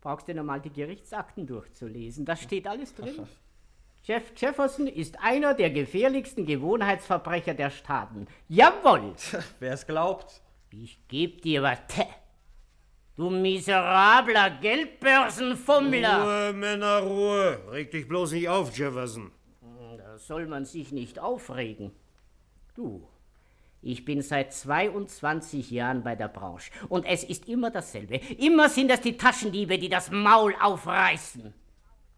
Brauchst 0.00 0.28
du 0.28 0.34
nur 0.34 0.44
mal 0.44 0.62
die 0.62 0.72
Gerichtsakten 0.72 1.46
durchzulesen. 1.46 2.24
Da 2.24 2.34
steht 2.34 2.66
alles 2.66 2.94
drin. 2.94 3.26
Jeff 4.02 4.32
Jefferson 4.34 4.86
ist 4.86 5.20
einer 5.20 5.52
der 5.52 5.68
gefährlichsten 5.68 6.46
Gewohnheitsverbrecher 6.46 7.52
der 7.52 7.68
Staaten. 7.68 8.28
Jawohl! 8.48 9.12
Wer 9.60 9.74
es 9.74 9.86
glaubt. 9.86 10.40
Ich 10.70 11.06
geb 11.08 11.42
dir 11.42 11.62
was. 11.62 11.80
Du 13.14 13.28
miserabler 13.28 14.50
Geldbörsenfummler! 14.60 16.22
Ruhe, 16.22 16.52
Männer, 16.54 17.00
Ruhe. 17.00 17.60
Reg 17.70 17.90
dich 17.90 18.08
bloß 18.08 18.32
nicht 18.32 18.48
auf, 18.48 18.74
Jefferson. 18.76 19.30
Da 19.98 20.16
soll 20.16 20.46
man 20.46 20.64
sich 20.64 20.92
nicht 20.92 21.18
aufregen. 21.18 21.92
Du, 22.74 23.06
ich 23.82 24.06
bin 24.06 24.22
seit 24.22 24.54
22 24.54 25.70
Jahren 25.70 26.02
bei 26.02 26.16
der 26.16 26.28
Branche 26.28 26.70
und 26.88 27.04
es 27.04 27.22
ist 27.22 27.48
immer 27.48 27.70
dasselbe. 27.70 28.16
Immer 28.38 28.70
sind 28.70 28.90
es 28.90 29.02
die 29.02 29.18
Taschendiebe, 29.18 29.78
die 29.78 29.90
das 29.90 30.10
Maul 30.10 30.54
aufreißen. 30.58 31.52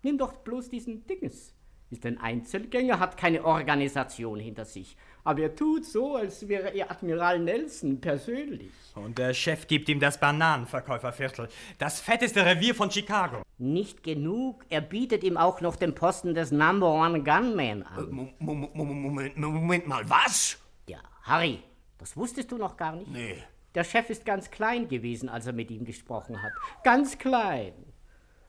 Nimm 0.03 0.19
doch 0.19 0.37
bloß 0.37 0.69
diesen 0.69 1.07
Dinges. 1.07 1.55
Ist 1.91 2.07
ein 2.07 2.19
Einzelgänger, 2.19 3.01
hat 3.01 3.17
keine 3.17 3.45
Organisation 3.45 4.39
hinter 4.39 4.65
sich. 4.65 4.97
Aber 5.27 5.41
er 5.41 5.55
tut 5.57 5.87
so, 5.87 6.17
als 6.17 6.47
wäre 6.49 6.69
er 6.75 6.91
Admiral 6.91 7.39
Nelson 7.39 7.99
persönlich. 8.01 8.71
Und 8.95 9.17
der 9.19 9.33
Chef 9.33 9.67
gibt 9.67 9.89
ihm 9.89 9.99
das 9.99 10.21
Bananenverkäuferviertel. 10.21 11.49
Das 11.79 12.01
fetteste 12.01 12.45
Revier 12.45 12.75
von 12.75 12.91
Chicago. 12.91 13.43
Nicht 13.59 14.03
genug, 14.03 14.65
er 14.69 14.83
bietet 14.83 15.25
ihm 15.25 15.37
auch 15.39 15.61
noch 15.63 15.77
den 15.77 15.95
Posten 15.95 16.35
des 16.35 16.51
Number 16.53 16.93
One 16.93 17.23
Gunman 17.23 17.83
an. 17.85 18.11
Mo- 18.11 18.29
Mo- 18.39 18.55
Mo- 18.75 18.85
Moment, 18.85 19.37
Moment 19.39 19.87
mal, 19.87 20.09
was? 20.09 20.59
Ja, 20.89 20.99
Harry, 21.23 21.63
das 21.99 22.17
wusstest 22.17 22.53
du 22.53 22.59
noch 22.59 22.77
gar 22.77 22.95
nicht? 22.95 23.11
Nee. 23.11 23.43
Der 23.75 23.83
Chef 23.85 24.11
ist 24.11 24.25
ganz 24.27 24.51
klein 24.51 24.89
gewesen, 24.89 25.29
als 25.29 25.47
er 25.47 25.53
mit 25.55 25.71
ihm 25.71 25.85
gesprochen 25.85 26.41
hat. 26.41 26.53
Ganz 26.85 27.19
klein. 27.19 27.73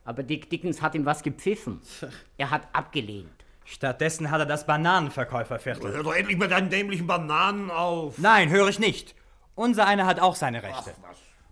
Aber 0.04 0.22
Dick 0.22 0.48
Dickens 0.50 0.82
hat 0.82 0.94
ihm 0.94 1.04
was 1.06 1.22
gepfiffen. 1.22 1.80
Er 2.38 2.50
hat 2.50 2.68
abgelehnt. 2.72 3.35
Stattdessen 3.66 4.30
hat 4.30 4.40
er 4.40 4.46
das 4.46 4.64
Bananenverkäuferviertel. 4.64 5.92
Hör 5.92 6.02
doch 6.04 6.14
endlich 6.14 6.38
mit 6.38 6.50
deinen 6.52 6.70
dämlichen 6.70 7.06
Bananen 7.06 7.70
auf. 7.70 8.16
Nein, 8.18 8.48
höre 8.48 8.68
ich 8.68 8.78
nicht. 8.78 9.14
Unser 9.56 9.86
einer 9.86 10.06
hat 10.06 10.20
auch 10.20 10.36
seine 10.36 10.62
Rechte. 10.62 10.94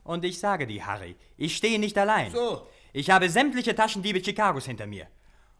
Und 0.04 0.24
ich 0.24 0.38
sage 0.38 0.66
dir, 0.66 0.86
Harry, 0.86 1.16
ich 1.36 1.56
stehe 1.56 1.78
nicht 1.78 1.98
allein. 1.98 2.30
So. 2.30 2.66
Ich 2.92 3.10
habe 3.10 3.28
sämtliche 3.28 3.74
Taschendiebe 3.74 4.22
Chicagos 4.22 4.66
hinter 4.66 4.86
mir. 4.86 5.08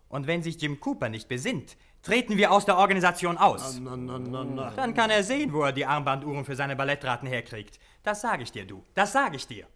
Und 0.08 0.28
wenn 0.28 0.44
sich 0.44 0.60
Jim 0.62 0.78
Cooper 0.78 1.08
nicht 1.08 1.28
besinnt, 1.28 1.76
treten 2.02 2.36
wir 2.36 2.52
aus 2.52 2.64
der 2.64 2.76
Organisation 2.76 3.36
aus. 3.36 3.80
Na, 3.80 3.96
na, 3.96 4.18
na. 4.18 4.70
Dann 4.76 4.94
kann 4.94 5.10
er 5.10 5.24
sehen, 5.24 5.52
wo 5.52 5.62
er 5.62 5.72
die 5.72 5.86
Armbanduhren 5.86 6.44
für 6.44 6.54
seine 6.54 6.76
Ballettraten 6.76 7.26
herkriegt. 7.26 7.80
Das 8.04 8.20
sage 8.20 8.44
ich 8.44 8.52
dir, 8.52 8.64
du. 8.64 8.84
Das 8.94 9.12
sage 9.12 9.36
ich 9.36 9.48
dir. 9.48 9.66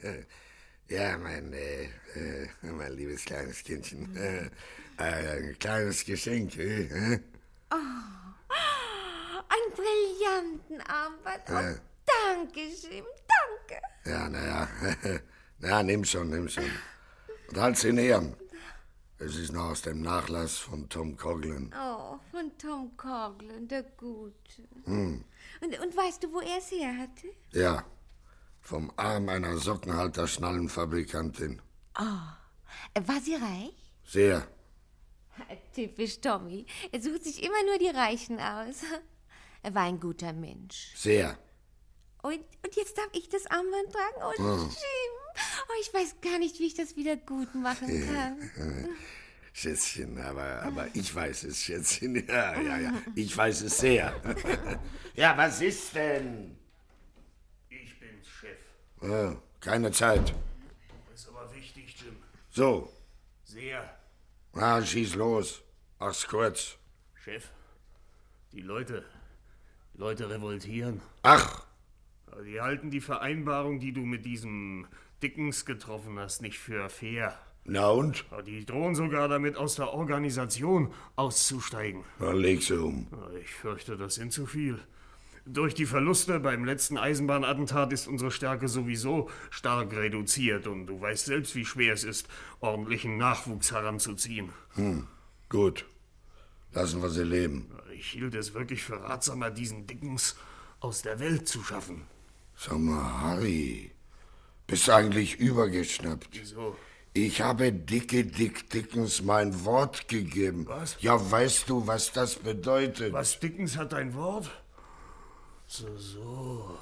Ja, 0.88 1.16
mein, 1.16 1.52
äh, 1.54 1.84
äh, 1.84 2.48
mein 2.60 2.92
liebes 2.92 3.24
kleines 3.24 3.62
Kindchen. 3.62 4.14
Äh, 4.98 5.24
äh, 5.24 5.38
ein 5.50 5.58
kleines 5.58 6.04
Geschenk. 6.04 6.56
Äh? 6.58 7.18
Ein 9.48 9.72
brillanten 9.74 10.80
Armband. 10.82 11.42
Oh, 11.48 11.52
Ja. 11.52 11.74
danke, 12.06 12.60
Jim, 12.60 13.04
danke. 13.28 13.82
Ja, 14.04 14.28
naja. 14.28 14.68
Ja, 15.60 15.82
nimm 15.82 16.04
schon, 16.04 16.28
nimm 16.30 16.48
schon. 16.48 16.70
Und 17.48 17.56
halt's 17.58 17.84
in 17.84 17.96
Ehren. 17.96 18.36
Es 19.18 19.36
ist 19.36 19.52
noch 19.52 19.70
aus 19.70 19.82
dem 19.82 20.02
Nachlass 20.02 20.58
von 20.58 20.88
Tom 20.88 21.16
Coughlin. 21.16 21.72
Oh, 21.72 22.18
von 22.32 22.50
Tom 22.58 22.96
Coughlin, 22.96 23.68
der 23.68 23.84
Gute. 23.96 24.34
Hm. 24.84 25.24
Und, 25.60 25.78
und 25.80 25.96
weißt 25.96 26.24
du, 26.24 26.32
wo 26.32 26.40
er 26.40 26.58
es 26.58 26.70
her 26.72 26.96
hatte? 26.98 27.28
Ja, 27.52 27.84
vom 28.62 28.90
Arm 28.96 29.28
einer 29.28 29.58
Sockenhalter-Schnallenfabrikantin. 29.58 31.60
Oh, 31.98 33.02
war 33.06 33.20
sie 33.20 33.34
reich? 33.34 33.74
Sehr. 34.04 34.46
Typisch 35.74 36.20
Tommy. 36.20 36.66
Er 36.90 37.02
sucht 37.02 37.24
sich 37.24 37.42
immer 37.42 37.62
nur 37.66 37.78
die 37.78 37.88
Reichen 37.88 38.38
aus. 38.38 38.82
Er 39.62 39.74
war 39.74 39.82
ein 39.82 40.00
guter 40.00 40.32
Mensch. 40.32 40.92
Sehr. 40.96 41.38
Und, 42.22 42.34
und 42.34 42.76
jetzt 42.76 42.96
darf 42.96 43.08
ich 43.12 43.28
das 43.28 43.44
Armband 43.46 43.92
tragen? 43.92 44.16
Oh, 44.20 44.32
Oh. 44.42 44.70
Oh, 45.68 45.72
ich 45.80 45.92
weiß 45.94 46.16
gar 46.20 46.38
nicht, 46.38 46.58
wie 46.58 46.66
ich 46.66 46.74
das 46.74 46.96
wieder 46.96 47.16
gut 47.16 47.54
machen 47.54 48.06
kann. 48.06 48.50
Schätzchen, 49.54 50.18
aber, 50.18 50.62
aber 50.62 50.88
ich 50.94 51.14
weiß 51.14 51.44
es, 51.44 51.62
Schätzchen. 51.62 52.16
Ja, 52.28 52.58
ja, 52.60 52.78
ja. 52.78 52.92
Ich 53.14 53.36
weiß 53.36 53.60
es 53.62 53.78
sehr. 53.78 54.14
ja, 55.14 55.36
was 55.36 55.60
ist 55.60 55.94
denn? 55.94 56.56
Ja, 59.02 59.36
keine 59.60 59.90
Zeit. 59.92 60.34
Ist 61.14 61.28
aber 61.28 61.52
wichtig, 61.54 61.94
Jim. 62.00 62.16
So, 62.50 62.92
Sehr. 63.44 63.88
na, 64.54 64.84
schieß 64.84 65.14
los. 65.16 65.62
Mach's 65.98 66.26
kurz. 66.26 66.76
Chef, 67.14 67.50
die 68.52 68.60
Leute, 68.60 69.04
die 69.94 69.98
Leute 69.98 70.28
revoltieren. 70.30 71.00
Ach, 71.22 71.64
Die 72.44 72.60
halten 72.60 72.90
die 72.90 73.00
Vereinbarung, 73.02 73.78
die 73.78 73.92
du 73.92 74.00
mit 74.00 74.24
diesem 74.24 74.86
Dickens 75.22 75.64
getroffen 75.66 76.18
hast, 76.18 76.40
nicht 76.42 76.58
für 76.58 76.88
fair. 76.88 77.38
na 77.64 77.90
und? 77.90 78.24
Die 78.46 78.64
drohen 78.64 78.94
sogar 78.94 79.28
damit, 79.28 79.56
aus 79.56 79.74
der 79.76 79.92
Organisation 79.92 80.92
auszusteigen. 81.16 82.04
Dann 82.18 82.36
leg 82.36 82.62
sie 82.62 82.78
um. 82.80 83.06
Ich 83.42 83.50
fürchte, 83.50 83.96
das 83.96 84.14
sind 84.16 84.32
zu 84.32 84.46
viel. 84.46 84.80
Durch 85.44 85.74
die 85.74 85.86
Verluste 85.86 86.38
beim 86.38 86.64
letzten 86.64 86.96
Eisenbahnattentat 86.96 87.92
ist 87.92 88.06
unsere 88.06 88.30
Stärke 88.30 88.68
sowieso 88.68 89.28
stark 89.50 89.92
reduziert 89.92 90.68
und 90.68 90.86
du 90.86 91.00
weißt 91.00 91.26
selbst, 91.26 91.56
wie 91.56 91.64
schwer 91.64 91.94
es 91.94 92.04
ist, 92.04 92.28
ordentlichen 92.60 93.16
Nachwuchs 93.16 93.72
heranzuziehen. 93.72 94.50
Hm, 94.74 95.08
gut. 95.48 95.84
Lassen 96.72 97.02
wir 97.02 97.10
sie 97.10 97.24
leben. 97.24 97.70
Ich 97.92 98.08
hielt 98.08 98.34
es 98.34 98.54
wirklich 98.54 98.84
für 98.84 99.02
ratsamer, 99.02 99.50
diesen 99.50 99.86
Dickens 99.86 100.36
aus 100.80 101.02
der 101.02 101.18
Welt 101.18 101.48
zu 101.48 101.62
schaffen. 101.62 102.06
Sag 102.56 102.78
mal, 102.78 103.20
Harry, 103.20 103.90
bist 104.68 104.88
eigentlich 104.88 105.38
übergeschnappt? 105.38 106.28
Wieso? 106.32 106.76
Ich 107.14 107.42
habe 107.42 107.72
Dicke 107.72 108.24
Dick 108.24 108.70
Dickens 108.70 109.22
mein 109.22 109.64
Wort 109.64 110.08
gegeben. 110.08 110.66
Was? 110.66 110.96
Ja, 111.00 111.30
weißt 111.30 111.68
du, 111.68 111.86
was 111.86 112.12
das 112.12 112.36
bedeutet? 112.36 113.12
Was, 113.12 113.38
Dickens 113.38 113.76
hat 113.76 113.92
ein 113.92 114.14
Wort? 114.14 114.50
So, 115.72 115.96
so. 115.96 116.78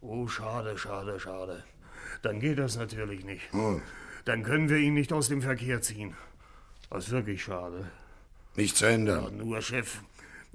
Oh, 0.00 0.26
schade, 0.26 0.76
schade, 0.76 1.20
schade. 1.20 1.62
Dann 2.22 2.40
geht 2.40 2.58
das 2.58 2.76
natürlich 2.76 3.24
nicht. 3.24 3.52
Hm. 3.52 3.80
Dann 4.24 4.42
können 4.42 4.68
wir 4.68 4.78
ihn 4.78 4.94
nicht 4.94 5.12
aus 5.12 5.28
dem 5.28 5.42
Verkehr 5.42 5.80
ziehen. 5.80 6.16
Das 6.90 7.06
ist 7.06 7.12
wirklich 7.12 7.44
schade. 7.44 7.88
Nicht 8.56 8.76
zu 8.76 8.86
ändern. 8.86 9.38
Ja, 9.38 9.44
nur, 9.44 9.62
Chef, 9.62 10.00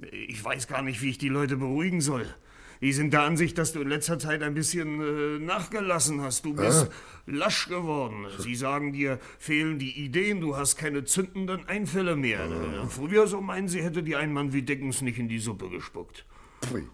ich 0.00 0.44
weiß 0.44 0.68
gar 0.68 0.82
nicht, 0.82 1.00
wie 1.00 1.08
ich 1.08 1.16
die 1.16 1.30
Leute 1.30 1.56
beruhigen 1.56 2.02
soll. 2.02 2.26
Die 2.82 2.92
sind 2.92 3.14
der 3.14 3.22
Ansicht, 3.22 3.56
dass 3.56 3.72
du 3.72 3.80
in 3.80 3.88
letzter 3.88 4.18
Zeit 4.18 4.42
ein 4.42 4.52
bisschen 4.52 5.00
äh, 5.00 5.38
nachgelassen 5.38 6.20
hast. 6.20 6.44
Du 6.44 6.52
bist 6.52 6.90
lasch 7.24 7.68
geworden. 7.68 8.26
Sie 8.36 8.54
sagen 8.54 8.92
dir, 8.92 9.18
fehlen 9.38 9.78
die 9.78 9.98
Ideen, 9.98 10.42
du 10.42 10.58
hast 10.58 10.76
keine 10.76 11.04
zündenden 11.04 11.66
Einfälle 11.66 12.16
mehr. 12.16 12.44
Äh, 12.44 12.86
Früher, 12.86 13.26
so 13.26 13.40
meinen 13.40 13.68
sie, 13.68 13.82
hätte 13.82 14.02
dir 14.02 14.18
ein 14.18 14.34
Mann 14.34 14.52
wie 14.52 14.60
Dickens 14.60 15.00
nicht 15.00 15.18
in 15.18 15.30
die 15.30 15.38
Suppe 15.38 15.70
gespuckt. 15.70 16.26
Pfui. 16.60 16.86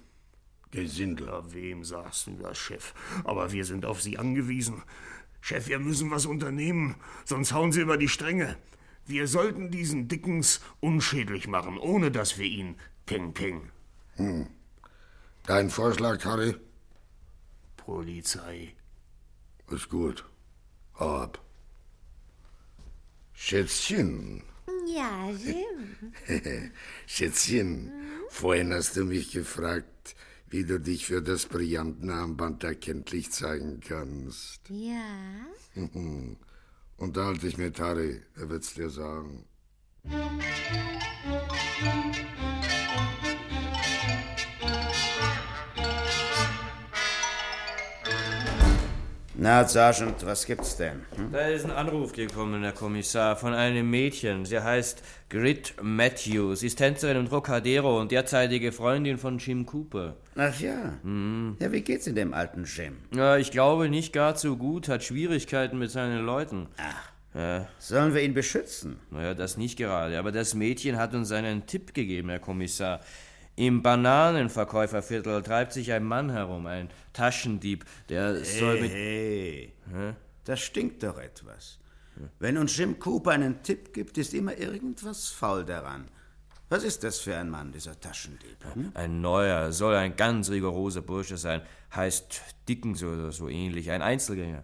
Gesindel. 0.71 1.27
Ja, 1.27 1.53
wem 1.53 1.85
sagst 1.85 2.27
du 2.27 2.33
das, 2.33 2.59
Chef? 2.59 2.95
Aber 3.25 3.53
wir 3.53 3.65
sind 3.65 3.85
auf 3.85 4.03
Sie 4.03 4.19
angewiesen. 4.19 4.83
Chef, 5.41 5.69
wir 5.69 5.79
müssen 5.79 6.11
was 6.11 6.27
unternehmen, 6.27 6.97
sonst 7.25 7.53
hauen 7.53 7.73
Sie 7.73 7.81
über 7.81 7.97
die 7.97 8.09
Stränge. 8.09 8.57
Wir 9.07 9.27
sollten 9.27 9.71
diesen 9.71 10.09
Dickens 10.09 10.61
unschädlich 10.81 11.49
machen, 11.49 11.79
ohne 11.79 12.11
dass 12.11 12.39
wir 12.39 12.47
ihn 12.47 12.77
ping-ping. 13.07 13.71
Hm. 14.17 14.47
Dein 15.47 15.71
Vorschlag, 15.71 16.23
Harry? 16.25 16.55
Polizei. 17.77 18.75
Ist 19.71 19.89
gut. 19.89 20.25
Hau 20.99 21.17
ab. 21.23 21.41
Schätzchen. 23.33 24.43
Ja, 24.87 25.31
Jim. 25.31 26.13
Schätzchen, 27.07 27.93
vorhin 28.31 28.75
hast 28.75 28.97
du 28.97 29.05
mich 29.05 29.31
gefragt, 29.33 29.87
wie 30.51 30.65
du 30.65 30.81
dich 30.81 31.07
für 31.07 31.23
das 31.23 31.47
Brillantenarmband 31.47 32.65
erkenntlich 32.65 33.31
zeigen 33.31 33.81
kannst. 33.81 34.61
Ja. 34.69 35.47
Unterhalte 36.97 37.47
dich 37.47 37.59
mit 37.59 37.79
Harry, 37.79 38.21
er 38.35 38.49
wird's 38.49 38.75
dir 38.75 38.91
sagen. 38.91 39.45
Na, 49.41 49.65
Sergeant, 49.65 50.27
was 50.27 50.45
gibt's 50.45 50.77
denn? 50.77 51.03
Hm? 51.15 51.31
Da 51.31 51.47
ist 51.47 51.65
ein 51.65 51.71
Anruf 51.71 52.11
gekommen, 52.11 52.61
Herr 52.65 52.73
Kommissar, 52.73 53.37
von 53.37 53.55
einem 53.55 53.89
Mädchen. 53.89 54.45
Sie 54.45 54.59
heißt 54.59 55.01
Grit 55.31 55.75
Matthews, 55.81 56.65
ist 56.65 56.79
Tänzerin 56.79 57.19
im 57.19 57.29
Trocadero 57.29 58.01
und 58.01 58.11
derzeitige 58.11 58.73
Freundin 58.73 59.17
von 59.17 59.39
Jim 59.39 59.65
Cooper. 59.65 60.17
Ach 60.35 60.59
ja. 60.59 60.99
Ja, 61.61 61.71
wie 61.71 61.83
geht's 61.83 62.09
in 62.09 62.17
dem 62.17 62.35
alten 62.35 62.65
Jim? 62.65 62.97
Ja, 63.15 63.37
ich 63.37 63.53
glaube 63.53 63.89
nicht 63.89 64.13
gar 64.13 64.37
so 64.37 64.57
gut, 64.57 64.89
hat 64.89 65.05
Schwierigkeiten 65.05 65.79
mit 65.79 65.93
seinen 65.93 66.27
Leuten. 66.27 66.67
Ach. 66.77 67.13
Ja. 67.33 67.69
Sollen 67.79 68.15
wir 68.15 68.23
ihn 68.23 68.35
beschützen? 68.35 68.99
Naja, 69.13 69.35
das 69.35 69.57
nicht 69.57 69.79
gerade, 69.79 70.19
aber 70.19 70.33
das 70.33 70.55
Mädchen 70.55 70.99
hat 70.99 71.15
uns 71.15 71.31
einen 71.31 71.65
Tipp 71.67 71.95
gegeben, 71.95 72.31
Herr 72.31 72.41
Kommissar. 72.41 72.99
Im 73.59 73.83
Bananenverkäuferviertel 73.83 75.43
treibt 75.43 75.73
sich 75.73 75.93
ein 75.93 76.05
Mann 76.05 76.31
herum, 76.31 76.67
ein 76.67 76.91
Taschendieb, 77.13 77.85
der 78.09 78.45
soll 78.45 78.77
Hey, 78.77 78.81
mit... 78.81 78.93
hey. 78.93 79.73
Hä? 79.93 80.15
Das 80.45 80.61
stinkt 80.61 81.03
doch 81.03 81.19
etwas. 81.19 81.81
Wenn 82.39 82.57
uns 82.57 82.77
Jim 82.77 83.01
Cooper 83.01 83.33
einen 83.33 83.61
Tipp 83.65 83.93
gibt, 83.93 84.17
ist 84.17 84.33
immer 84.33 84.57
irgendwas 84.57 85.29
faul 85.29 85.65
daran. 85.65 86.07
Was 86.69 86.85
ist 86.85 87.03
das 87.03 87.19
für 87.19 87.35
ein 87.37 87.51
Mann, 87.51 87.73
dieser 87.73 87.99
Taschendieb? 87.99 88.59
Hm? 88.75 88.93
Ein 88.95 89.21
neuer, 89.23 89.73
soll 89.73 89.97
ein 89.97 90.15
ganz 90.15 90.51
rigoroser 90.51 91.03
Bursche 91.03 91.37
sein. 91.37 91.63
Heißt 91.95 92.43
Dickens 92.69 93.03
oder 93.03 93.33
so 93.33 93.49
ähnlich, 93.49 93.91
ein 93.91 94.03
Einzelgänger. 94.03 94.63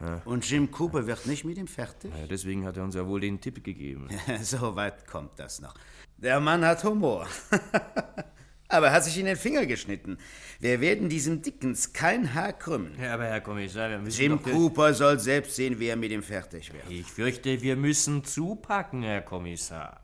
Ja. 0.00 0.22
Und 0.24 0.48
Jim 0.48 0.70
Cooper 0.70 1.06
wird 1.06 1.26
nicht 1.26 1.44
mit 1.44 1.58
ihm 1.58 1.66
fertig? 1.66 2.12
Ja, 2.18 2.26
deswegen 2.26 2.64
hat 2.64 2.78
er 2.78 2.84
uns 2.84 2.94
ja 2.94 3.06
wohl 3.06 3.20
den 3.20 3.40
Tipp 3.40 3.62
gegeben. 3.62 4.08
so 4.42 4.74
weit 4.76 5.06
kommt 5.06 5.38
das 5.38 5.60
noch. 5.60 5.74
Der 6.22 6.38
Mann 6.38 6.64
hat 6.64 6.84
Humor. 6.84 7.26
aber 8.68 8.86
er 8.86 8.92
hat 8.92 9.02
sich 9.02 9.18
in 9.18 9.26
den 9.26 9.36
Finger 9.36 9.66
geschnitten. 9.66 10.18
Wir 10.60 10.80
werden 10.80 11.08
diesem 11.08 11.42
Dickens 11.42 11.92
kein 11.92 12.32
Haar 12.32 12.52
krümmen. 12.52 12.94
Ja, 13.02 13.14
aber 13.14 13.24
Herr 13.24 13.40
Kommissar, 13.40 13.90
wir 13.90 13.98
müssen 13.98 14.20
Jim. 14.20 14.40
Cooper 14.40 14.94
soll 14.94 15.18
selbst 15.18 15.56
sehen, 15.56 15.80
wie 15.80 15.88
er 15.88 15.96
mit 15.96 16.12
ihm 16.12 16.22
fertig 16.22 16.72
wird. 16.72 16.84
Ich 16.88 17.06
fürchte, 17.06 17.60
wir 17.60 17.74
müssen 17.74 18.22
zupacken, 18.22 19.02
Herr 19.02 19.22
Kommissar. 19.22 20.00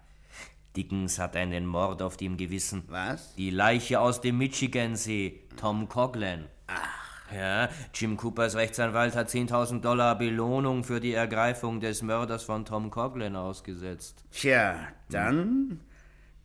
Dickens 0.77 1.21
hat 1.21 1.37
einen 1.37 1.67
Mord 1.67 2.03
auf 2.03 2.17
dem 2.17 2.37
Gewissen. 2.37 2.83
Was? 2.89 3.37
Die 3.37 3.51
Leiche 3.51 4.01
aus 4.01 4.21
dem 4.21 4.39
Michigansee, 4.39 5.45
Tom 5.57 5.89
Coughlin. 5.89 6.47
Ach. 6.67 6.99
Ja, 7.33 7.69
Jim 7.95 8.17
Coopers 8.17 8.57
Rechtsanwalt 8.57 9.15
hat 9.15 9.29
10.000 9.29 9.83
Dollar 9.83 10.17
Belohnung 10.17 10.83
für 10.83 10.99
die 10.99 11.13
Ergreifung 11.13 11.79
des 11.79 12.03
Mörders 12.03 12.43
von 12.43 12.65
Tom 12.65 12.91
Coughlin 12.91 13.37
ausgesetzt. 13.37 14.25
Tja, 14.33 14.89
dann. 15.11 15.81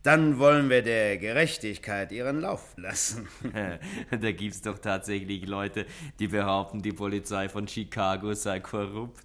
Dann 0.04 0.38
wollen 0.38 0.68
wir 0.68 0.82
der 0.82 1.16
Gerechtigkeit 1.16 2.12
ihren 2.12 2.42
Lauf 2.42 2.74
lassen. 2.76 3.26
da 4.10 4.32
gibt's 4.32 4.60
doch 4.60 4.78
tatsächlich 4.78 5.46
Leute, 5.46 5.86
die 6.18 6.28
behaupten, 6.28 6.82
die 6.82 6.92
Polizei 6.92 7.48
von 7.48 7.66
Chicago 7.66 8.34
sei 8.34 8.60
korrupt. 8.60 9.24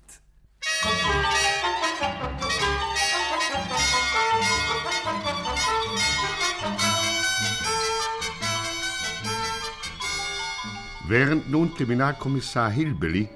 Während 11.10 11.52
nun 11.52 11.76
Kriminalkommissar 11.76 12.72
Hillbilly 12.72 13.28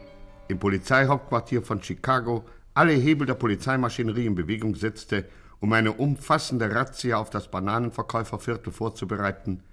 im 0.47 0.59
Polizeihauptquartier 0.59 1.62
von 1.62 1.83
Chicago 1.83 2.45
alle 2.73 2.93
Hebel 2.93 3.27
der 3.27 3.33
Polizeimaschinerie 3.33 4.27
in 4.27 4.35
Bewegung 4.35 4.75
setzte, 4.75 5.25
um 5.63 5.72
eine 5.72 5.93
umfassende 5.93 6.75
Razzia 6.75 7.15
auf 7.15 7.29
das 7.29 7.50
Bananenverkäuferviertel 7.50 8.74
vorzubereiten, 8.74 9.63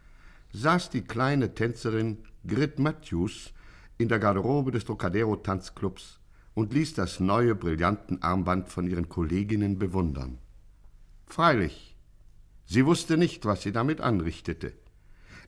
saß 0.53 0.91
die 0.91 1.03
kleine 1.03 1.53
Tänzerin 1.53 2.19
Grit 2.47 2.79
Matthews 2.79 3.53
in 3.99 4.09
der 4.09 4.21
Garderobe 4.21 4.71
des 4.71 4.85
Trocadero 4.85 5.35
Tanzclubs 5.35 6.21
und 6.55 6.73
ließ 6.73 6.95
das 6.95 7.19
neue 7.19 7.57
Brillantenarmband 7.57 8.69
von 8.69 8.87
ihren 8.87 9.09
Kolleginnen 9.09 9.81
bewundern. 9.81 10.39
Freilich, 11.27 11.97
sie 12.67 12.87
wusste 12.87 13.17
nicht, 13.17 13.45
was 13.45 13.63
sie 13.63 13.73
damit 13.73 14.01
anrichtete, 14.01 14.75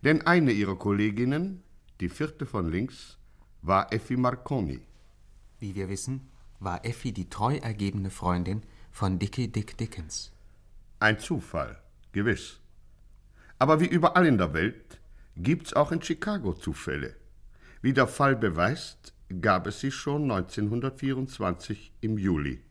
denn 0.02 0.22
eine 0.22 0.50
ihrer 0.50 0.74
Kolleginnen, 0.74 1.62
die 2.00 2.08
vierte 2.08 2.46
von 2.46 2.68
links, 2.68 3.16
war 3.62 3.92
Effi 3.92 4.16
Marconi. 4.16 4.80
Wie 5.60 5.76
wir 5.76 5.88
wissen, 5.88 6.32
war 6.58 6.84
Effi 6.84 7.12
die 7.12 7.28
treu 7.28 7.58
ergebene 7.58 8.10
Freundin 8.10 8.62
von 8.92 9.18
Dickie 9.18 9.48
Dick 9.48 9.76
Dickens. 9.76 10.30
Ein 11.00 11.18
Zufall, 11.18 11.78
gewiss. 12.12 12.60
Aber 13.58 13.80
wie 13.80 13.86
überall 13.86 14.26
in 14.26 14.38
der 14.38 14.52
Welt 14.52 15.00
gibt's 15.36 15.72
auch 15.72 15.90
in 15.92 16.02
Chicago 16.02 16.52
Zufälle. 16.52 17.16
Wie 17.80 17.94
der 17.94 18.06
Fall 18.06 18.36
beweist, 18.36 19.14
gab 19.40 19.66
es 19.66 19.80
sie 19.80 19.90
schon 19.90 20.30
1924 20.30 21.92
im 22.02 22.18
Juli. 22.18 22.62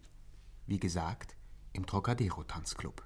Wie 0.67 0.79
gesagt, 0.79 1.35
im 1.73 1.85
Trocadero 1.85 2.43
Tanzclub. 2.43 3.03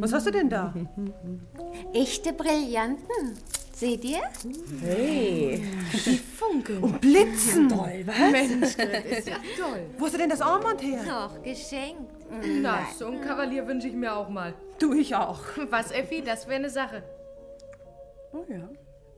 Was 0.00 0.12
hast 0.12 0.26
du 0.26 0.32
denn 0.32 0.50
da? 0.50 0.74
Echte 1.94 2.32
Brillanten. 2.32 3.38
Seht 3.82 4.04
ihr? 4.04 4.22
Hey, 4.80 5.60
die 5.92 6.16
funkeln. 6.16 6.84
Und 6.84 7.00
blitzen. 7.00 7.68
Ja, 7.68 7.76
toll, 7.78 8.02
was? 8.06 8.30
Mensch, 8.30 8.76
das 8.76 9.04
ist 9.06 9.28
ja 9.28 9.36
toll. 9.58 9.90
Wo 9.98 10.04
hast 10.04 10.14
du 10.14 10.18
denn 10.18 10.30
das 10.30 10.40
Armband 10.40 10.80
her? 10.82 11.02
Doch, 11.04 11.42
geschenkt. 11.42 12.12
Na, 12.60 12.86
so 12.96 13.08
ein 13.08 13.20
Kavalier 13.20 13.66
wünsche 13.66 13.88
ich 13.88 13.94
mir 13.94 14.14
auch 14.14 14.28
mal. 14.28 14.54
Du, 14.78 14.92
ich 14.92 15.16
auch. 15.16 15.40
Was, 15.68 15.90
Effi, 15.90 16.22
das 16.22 16.46
wäre 16.46 16.60
eine 16.60 16.70
Sache. 16.70 17.02
Oh 18.32 18.44
ja. 18.48 18.68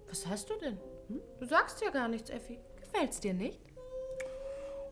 Was 0.09 0.27
hast 0.27 0.49
du 0.49 0.55
denn? 0.55 0.79
Hm? 1.09 1.21
Du 1.39 1.45
sagst 1.45 1.83
ja 1.83 1.91
gar 1.91 2.09
nichts, 2.09 2.31
Effi. 2.31 2.59
Gefällt's 2.81 3.21
dir 3.21 3.35
nicht? 3.35 3.61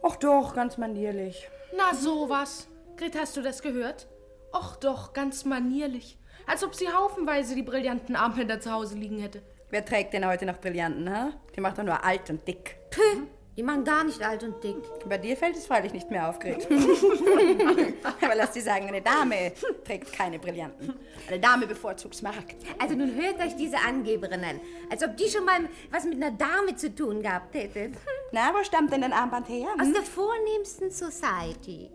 Ach 0.02 0.16
doch, 0.16 0.54
ganz 0.54 0.76
manierlich. 0.76 1.48
Na, 1.74 1.94
sowas. 1.94 2.68
Grit, 2.98 3.18
hast 3.18 3.38
du 3.38 3.40
das 3.40 3.62
gehört? 3.62 4.06
Och 4.52 4.76
doch, 4.76 5.14
ganz 5.14 5.46
manierlich. 5.46 6.18
Als 6.46 6.62
ob 6.62 6.74
sie 6.74 6.92
haufenweise 6.92 7.54
die 7.54 7.62
brillanten 7.62 8.16
Armbänder 8.16 8.60
zu 8.60 8.70
Hause 8.70 8.96
liegen 8.96 9.18
hätte. 9.18 9.40
Wer 9.72 9.86
trägt 9.86 10.12
denn 10.12 10.26
heute 10.26 10.44
noch 10.44 10.58
Brillanten, 10.58 11.08
ha? 11.10 11.32
Die 11.56 11.60
macht 11.62 11.78
doch 11.78 11.82
nur 11.82 12.04
alt 12.04 12.28
und 12.28 12.46
dick. 12.46 12.76
Puh, 12.90 13.22
die 13.56 13.62
machen 13.62 13.84
gar 13.84 14.04
nicht 14.04 14.22
alt 14.22 14.42
und 14.42 14.62
dick. 14.62 14.76
Bei 15.08 15.16
dir 15.16 15.34
fällt 15.34 15.56
es 15.56 15.64
freilich 15.64 15.94
nicht 15.94 16.10
mehr 16.10 16.28
auf, 16.28 16.38
Gret. 16.38 16.68
Aber 18.20 18.34
lass 18.34 18.52
dir 18.52 18.60
sagen, 18.60 18.88
eine 18.88 19.00
Dame 19.00 19.52
trägt 19.82 20.12
keine 20.12 20.38
Brillanten. 20.38 20.92
Eine 21.26 21.40
Dame 21.40 21.66
bevorzugt 21.66 22.14
Smaragd. 22.14 22.56
Also 22.78 22.94
nun 22.94 23.14
hört 23.14 23.40
euch 23.40 23.56
diese 23.56 23.78
Angeberin 23.78 24.44
an. 24.44 24.60
Als 24.90 25.02
ob 25.02 25.16
die 25.16 25.30
schon 25.30 25.46
mal 25.46 25.60
was 25.90 26.04
mit 26.04 26.22
einer 26.22 26.32
Dame 26.32 26.76
zu 26.76 26.94
tun 26.94 27.22
gehabt 27.22 27.54
hätte. 27.54 27.92
Na, 28.30 28.52
wo 28.52 28.62
stammt 28.62 28.92
denn 28.92 29.00
dein 29.00 29.14
Armband 29.14 29.48
her? 29.48 29.68
Aus 29.80 29.90
der 29.90 30.02
vornehmsten 30.02 30.90
Society. 30.90 31.88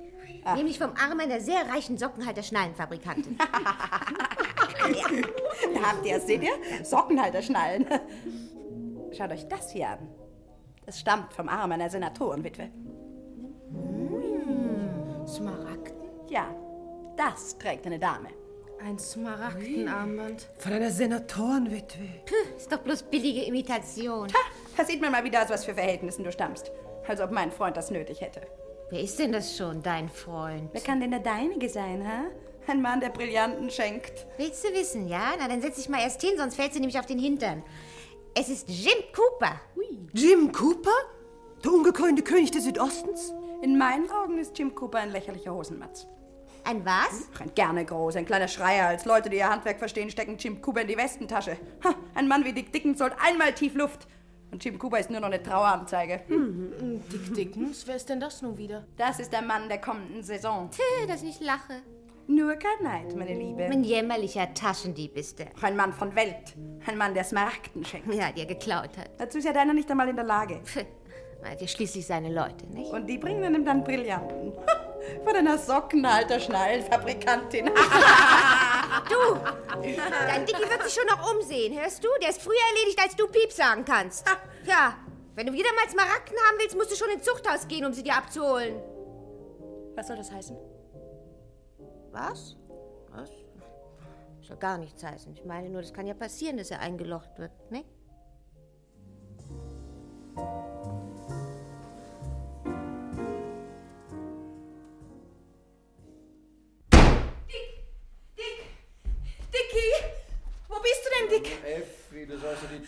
Ach. 0.43 0.55
Nämlich 0.55 0.79
vom 0.79 0.93
Arm 0.95 1.19
einer 1.19 1.41
sehr 1.41 1.69
reichen 1.69 1.95
Sockenhalter-Schnallenfabrikantin. 1.99 3.37
da 5.73 5.81
habt 5.81 6.05
ihr 6.05 6.17
es, 6.17 6.27
seht 6.27 6.43
ihr? 6.43 6.53
Sockenhalter-Schnallen. 6.83 7.85
Schaut 9.11 9.31
euch 9.31 9.47
das 9.47 9.71
hier 9.71 9.89
an. 9.89 10.07
Das 10.85 10.99
stammt 10.99 11.33
vom 11.33 11.49
Arm 11.49 11.71
einer 11.71 11.89
Senatorenwitwe. 11.89 12.69
Mmh, 13.71 15.27
Smaragden? 15.27 15.97
Ja, 16.29 16.53
das 17.17 17.57
trägt 17.57 17.85
eine 17.85 17.99
Dame. 17.99 18.29
Ein 18.79 18.99
Smaragdenarmband. 18.99 20.49
Von 20.59 20.73
einer 20.73 20.91
Senatorenwitwe. 20.91 22.07
Puh, 22.25 22.55
ist 22.55 22.71
doch 22.71 22.79
bloß 22.79 23.03
billige 23.03 23.43
Imitation. 23.43 24.27
Ha, 24.29 24.37
da 24.77 24.85
sieht 24.85 25.01
man 25.01 25.11
mal 25.11 25.23
wieder, 25.23 25.41
aus 25.43 25.49
was 25.49 25.65
für 25.65 25.73
Verhältnissen 25.73 26.23
du 26.23 26.31
stammst. 26.31 26.71
Als 27.07 27.21
ob 27.21 27.31
mein 27.31 27.51
Freund 27.51 27.75
das 27.75 27.89
nötig 27.89 28.21
hätte. 28.21 28.41
Wer 28.89 29.01
ist 29.01 29.17
denn 29.17 29.31
das 29.31 29.57
schon, 29.57 29.81
dein 29.81 30.09
Freund? 30.09 30.69
Wer 30.71 30.81
kann 30.81 30.99
denn 30.99 31.11
der 31.11 31.21
deinige 31.21 31.69
sein, 31.69 32.07
ha? 32.07 32.25
Ein 32.69 32.81
Mann, 32.81 32.99
der 32.99 33.09
Brillanten 33.09 33.69
schenkt. 33.69 34.27
Willst 34.37 34.63
du 34.63 34.73
wissen, 34.73 35.07
ja? 35.07 35.31
Na, 35.39 35.47
dann 35.47 35.61
setz 35.61 35.77
dich 35.77 35.87
mal 35.87 36.01
erst 36.01 36.21
hin, 36.21 36.33
sonst 36.37 36.55
fällt 36.55 36.73
sie 36.73 36.81
nämlich 36.81 36.99
auf 36.99 37.05
den 37.05 37.17
Hintern. 37.17 37.63
Es 38.35 38.49
ist 38.49 38.67
Jim 38.67 39.03
Cooper. 39.15 39.61
Ui. 39.77 40.09
Jim 40.13 40.51
Cooper? 40.51 40.91
Der 41.63 41.71
ungekrönte 41.71 42.23
König 42.23 42.51
des 42.51 42.65
Südostens? 42.65 43.33
In 43.61 43.77
meinen 43.77 44.11
Augen 44.11 44.37
ist 44.37 44.57
Jim 44.59 44.75
Cooper 44.75 44.99
ein 44.99 45.11
lächerlicher 45.11 45.53
Hosenmatz. 45.53 46.07
Ein 46.65 46.85
was? 46.85 47.29
Ach, 47.33 47.41
ein 47.41 47.55
gerne 47.55 47.85
groß, 47.85 48.17
ein 48.17 48.25
kleiner 48.25 48.49
Schreier. 48.49 48.87
Als 48.87 49.05
Leute, 49.05 49.29
die 49.29 49.37
ihr 49.37 49.49
Handwerk 49.49 49.79
verstehen, 49.79 50.09
stecken 50.09 50.37
Jim 50.37 50.61
Cooper 50.61 50.81
in 50.81 50.87
die 50.89 50.97
Westentasche. 50.97 51.57
Ha, 51.85 51.95
ein 52.15 52.27
Mann 52.27 52.43
wie 52.43 52.51
Dick 52.51 52.73
Dickens 52.73 52.99
sollte 52.99 53.15
einmal 53.21 53.53
tief 53.53 53.75
Luft. 53.75 54.07
Und 54.51 54.63
Jim 54.63 54.77
Cooper 54.77 54.99
ist 54.99 55.09
nur 55.09 55.21
noch 55.21 55.27
eine 55.27 55.41
Traueranzeige. 55.41 56.21
Hm. 56.27 57.01
Dick 57.11 57.33
Dickens? 57.33 57.87
Wer 57.87 57.95
ist 57.95 58.09
denn 58.09 58.19
das 58.19 58.41
nun 58.41 58.57
wieder? 58.57 58.85
Das 58.97 59.19
ist 59.19 59.31
der 59.31 59.41
Mann 59.41 59.69
der 59.69 59.79
kommenden 59.79 60.21
Saison. 60.21 60.69
Tö, 60.69 61.07
dass 61.07 61.23
ich 61.23 61.39
lache. 61.39 61.81
Nur 62.27 62.55
kein 62.55 62.83
Neid, 62.83 63.15
meine 63.15 63.33
Liebe. 63.33 63.63
Ein 63.63 63.85
jämmerlicher 63.85 64.53
Taschendieb 64.53 65.15
ist 65.15 65.39
er. 65.39 65.47
Ein 65.61 65.77
Mann 65.77 65.93
von 65.93 66.13
Welt. 66.13 66.55
Ein 66.85 66.97
Mann, 66.97 67.13
der 67.13 67.23
Smaragden 67.23 67.85
schenkt. 67.85 68.13
Ja, 68.13 68.31
die 68.33 68.41
er 68.41 68.45
geklaut 68.45 68.97
hat. 68.97 69.11
Dazu 69.17 69.37
ist 69.37 69.45
ja 69.45 69.53
deiner 69.53 69.73
nicht 69.73 69.89
einmal 69.89 70.09
in 70.09 70.15
der 70.17 70.25
Lage. 70.25 70.61
Er 71.43 71.51
hat 71.51 71.61
ja 71.61 71.67
schließlich 71.67 72.05
seine 72.05 72.33
Leute, 72.33 72.65
nicht? 72.67 72.91
Und 72.91 73.07
die 73.07 73.17
bringen 73.17 73.55
ihm 73.55 73.63
dann 73.63 73.83
Brillanten. 73.83 74.51
Von 75.23 75.35
einer 75.35 75.57
Sockenhalter 75.57 76.39
Schnallenfabrikantin. 76.39 77.65
du! 79.09 79.37
Dein 79.71 80.45
Dicky 80.45 80.69
wird 80.69 80.83
sich 80.83 80.93
schon 80.93 81.05
noch 81.07 81.33
umsehen, 81.33 81.79
hörst 81.79 82.03
du? 82.03 82.09
Der 82.21 82.29
ist 82.29 82.41
früher 82.41 82.55
erledigt, 82.75 83.01
als 83.01 83.15
du 83.15 83.27
Piep 83.27 83.51
sagen 83.53 83.85
kannst. 83.85 84.27
Ja, 84.65 84.97
wenn 85.35 85.45
du 85.45 85.53
wieder 85.53 85.69
mal 85.75 85.89
Smaragden 85.89 86.37
haben 86.49 86.57
willst, 86.59 86.75
musst 86.75 86.91
du 86.91 86.95
schon 86.95 87.09
ins 87.09 87.23
Zuchthaus 87.23 87.67
gehen, 87.67 87.85
um 87.85 87.93
sie 87.93 88.03
dir 88.03 88.15
abzuholen. 88.15 88.81
Was 89.95 90.07
soll 90.07 90.17
das 90.17 90.31
heißen? 90.31 90.57
Was? 92.17 92.57
Was? 93.11 93.29
Soll 94.41 94.57
gar 94.57 94.79
nichts 94.79 95.03
heißen. 95.03 95.33
Ich 95.33 95.45
meine 95.45 95.69
nur, 95.69 95.81
das 95.81 95.93
kann 95.93 96.07
ja 96.07 96.15
passieren, 96.15 96.57
dass 96.57 96.71
er 96.71 96.79
eingelocht 96.79 97.37
wird, 97.37 97.51
ne? 97.69 97.83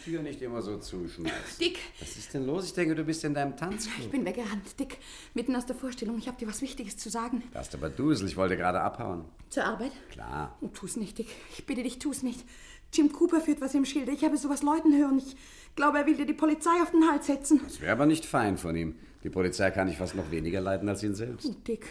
Tür 0.04 0.22
nicht 0.22 0.42
immer 0.42 0.62
so 0.62 0.78
zuschmeißen. 0.78 1.60
Dick. 1.60 1.80
Was 2.00 2.18
ist 2.18 2.34
denn 2.34 2.46
los? 2.46 2.66
Ich 2.66 2.74
denke, 2.74 2.96
du 2.96 3.04
bist 3.04 3.24
in 3.24 3.34
deinem 3.34 3.56
Tanzclub. 3.56 4.00
Ich 4.00 4.10
bin 4.10 4.26
weggerannt, 4.26 4.80
Dick. 4.80 4.98
Mitten 5.34 5.56
aus 5.56 5.66
der 5.66 5.76
Vorstellung. 5.76 6.18
Ich 6.18 6.28
habe 6.28 6.38
dir 6.38 6.48
was 6.48 6.62
Wichtiges 6.62 6.98
zu 6.98 7.10
sagen. 7.10 7.44
Du 7.52 7.60
hast 7.60 7.74
aber 7.76 7.90
Dusel. 7.90 8.28
Ich 8.28 8.38
wollte 8.38 8.58
gerade 8.58 8.82
abhauen. 8.82 9.26
Zur 9.50 9.66
Arbeit? 9.66 9.92
Klar. 10.12 10.58
Oh, 10.62 10.68
tu's 10.68 10.96
nicht, 10.96 11.18
Dick. 11.18 11.28
Ich 11.58 11.66
bitte 11.66 11.84
dich, 11.84 12.00
tu's 12.00 12.24
nicht. 12.24 12.46
Jim 12.94 13.12
Cooper 13.12 13.42
führt 13.42 13.62
was 13.62 13.76
im 13.76 13.86
Schilde. 13.86 14.12
Ich 14.12 14.24
habe 14.24 14.38
sowas 14.38 14.64
Leuten 14.64 14.98
hören. 14.98 15.20
Ich 15.20 15.36
glaube, 15.76 16.00
er 16.00 16.06
will 16.06 16.16
dir 16.16 16.26
die 16.26 16.34
Polizei 16.34 16.82
auf 16.82 16.92
den 16.92 17.08
Hals 17.08 17.28
setzen. 17.28 17.62
Das 17.64 17.82
wäre 17.82 17.92
aber 17.92 18.06
nicht 18.06 18.26
fein 18.26 18.58
von 18.58 18.76
ihm. 18.76 18.96
Die 19.24 19.30
Polizei 19.30 19.70
kann 19.72 19.88
ich 19.88 19.98
fast 19.98 20.16
noch 20.16 20.32
weniger 20.32 20.62
leiden 20.62 20.88
als 20.90 21.04
ihn 21.04 21.14
selbst. 21.14 21.48
Oh, 21.48 21.56
Dick, 21.68 21.88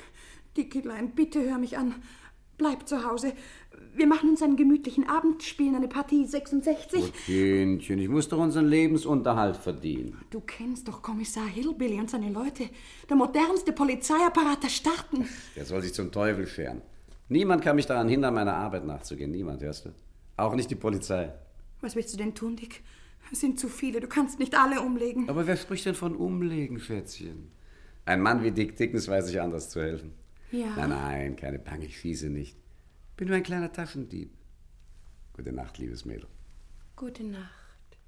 Dickelein, 0.56 1.14
bitte 1.14 1.42
hör 1.42 1.58
mich 1.58 1.76
an. 1.78 1.94
Bleib 2.56 2.88
zu 2.88 3.04
Hause. 3.04 3.32
Wir 3.94 4.06
machen 4.06 4.30
uns 4.30 4.42
einen 4.42 4.56
gemütlichen 4.56 5.08
Abend, 5.08 5.42
spielen 5.42 5.74
eine 5.74 5.88
Partie 5.88 6.24
66. 6.24 7.02
Oh, 7.02 7.08
Kindchen, 7.26 7.98
ich 7.98 8.08
muss 8.08 8.28
doch 8.28 8.38
unseren 8.38 8.66
Lebensunterhalt 8.66 9.56
verdienen. 9.56 10.18
Du 10.30 10.40
kennst 10.40 10.86
doch 10.86 11.02
Kommissar 11.02 11.46
Hillbilly 11.46 11.98
und 11.98 12.08
seine 12.08 12.30
Leute. 12.30 12.64
Der 13.08 13.16
modernste 13.16 13.72
Polizeiapparat 13.72 14.62
der 14.62 14.68
Staaten. 14.68 15.28
Der 15.56 15.64
soll 15.64 15.82
sich 15.82 15.94
zum 15.94 16.12
Teufel 16.12 16.46
scheren. 16.46 16.82
Niemand 17.28 17.62
kann 17.62 17.76
mich 17.76 17.86
daran 17.86 18.08
hindern, 18.08 18.34
meiner 18.34 18.54
Arbeit 18.54 18.86
nachzugehen. 18.86 19.30
Niemand, 19.30 19.62
hörst 19.62 19.86
du? 19.86 19.90
Auch 20.36 20.54
nicht 20.54 20.70
die 20.70 20.76
Polizei. 20.76 21.32
Was 21.80 21.96
willst 21.96 22.12
du 22.14 22.18
denn 22.18 22.34
tun, 22.34 22.56
Dick? 22.56 22.82
Es 23.32 23.40
sind 23.40 23.58
zu 23.58 23.68
viele. 23.68 24.00
Du 24.00 24.06
kannst 24.06 24.38
nicht 24.38 24.56
alle 24.56 24.80
umlegen. 24.80 25.28
Aber 25.28 25.46
wer 25.46 25.56
spricht 25.56 25.84
denn 25.86 25.94
von 25.94 26.16
umlegen, 26.16 26.80
Schätzchen? 26.80 27.50
Ein 28.06 28.22
Mann 28.22 28.42
wie 28.42 28.50
Dick 28.50 28.76
Dickens 28.76 29.08
weiß 29.08 29.26
sich 29.26 29.40
anders 29.40 29.68
zu 29.68 29.82
helfen. 29.82 30.12
Ja. 30.50 30.68
Nein, 30.76 30.88
nein, 30.90 31.36
keine 31.36 31.58
Bange, 31.58 31.84
ich 31.84 31.98
schieße 31.98 32.30
nicht. 32.30 32.56
Bin 33.18 33.26
nur 33.26 33.36
ein 33.36 33.42
kleiner 33.42 33.72
Taschendieb. 33.72 34.30
Gute 35.32 35.52
Nacht, 35.52 35.76
liebes 35.78 36.04
Mädel. 36.04 36.28
Gute 36.94 37.24
Nacht. 37.24 37.98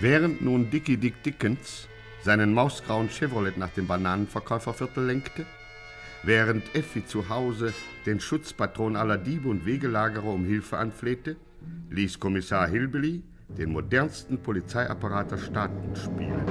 Während 0.00 0.42
nun 0.42 0.68
Dickie 0.68 0.96
Dick 0.96 1.22
Dickens 1.22 1.86
seinen 2.24 2.52
mausgrauen 2.52 3.08
Chevrolet 3.08 3.56
nach 3.56 3.70
dem 3.70 3.86
Bananenverkäuferviertel 3.86 5.06
lenkte, 5.06 5.46
während 6.24 6.74
Effi 6.74 7.06
zu 7.06 7.28
Hause 7.28 7.72
den 8.04 8.18
Schutzpatron 8.18 8.96
aller 8.96 9.16
Diebe 9.16 9.48
und 9.48 9.64
Wegelagerer 9.64 10.26
um 10.26 10.44
Hilfe 10.44 10.78
anflehte, 10.78 11.36
ließ 11.90 12.18
Kommissar 12.18 12.66
Hillbilly 12.66 13.22
den 13.48 13.72
modernsten 13.72 14.42
Polizeiapparat 14.42 15.30
der 15.30 15.38
Staaten 15.38 15.96
spielen. 15.96 16.44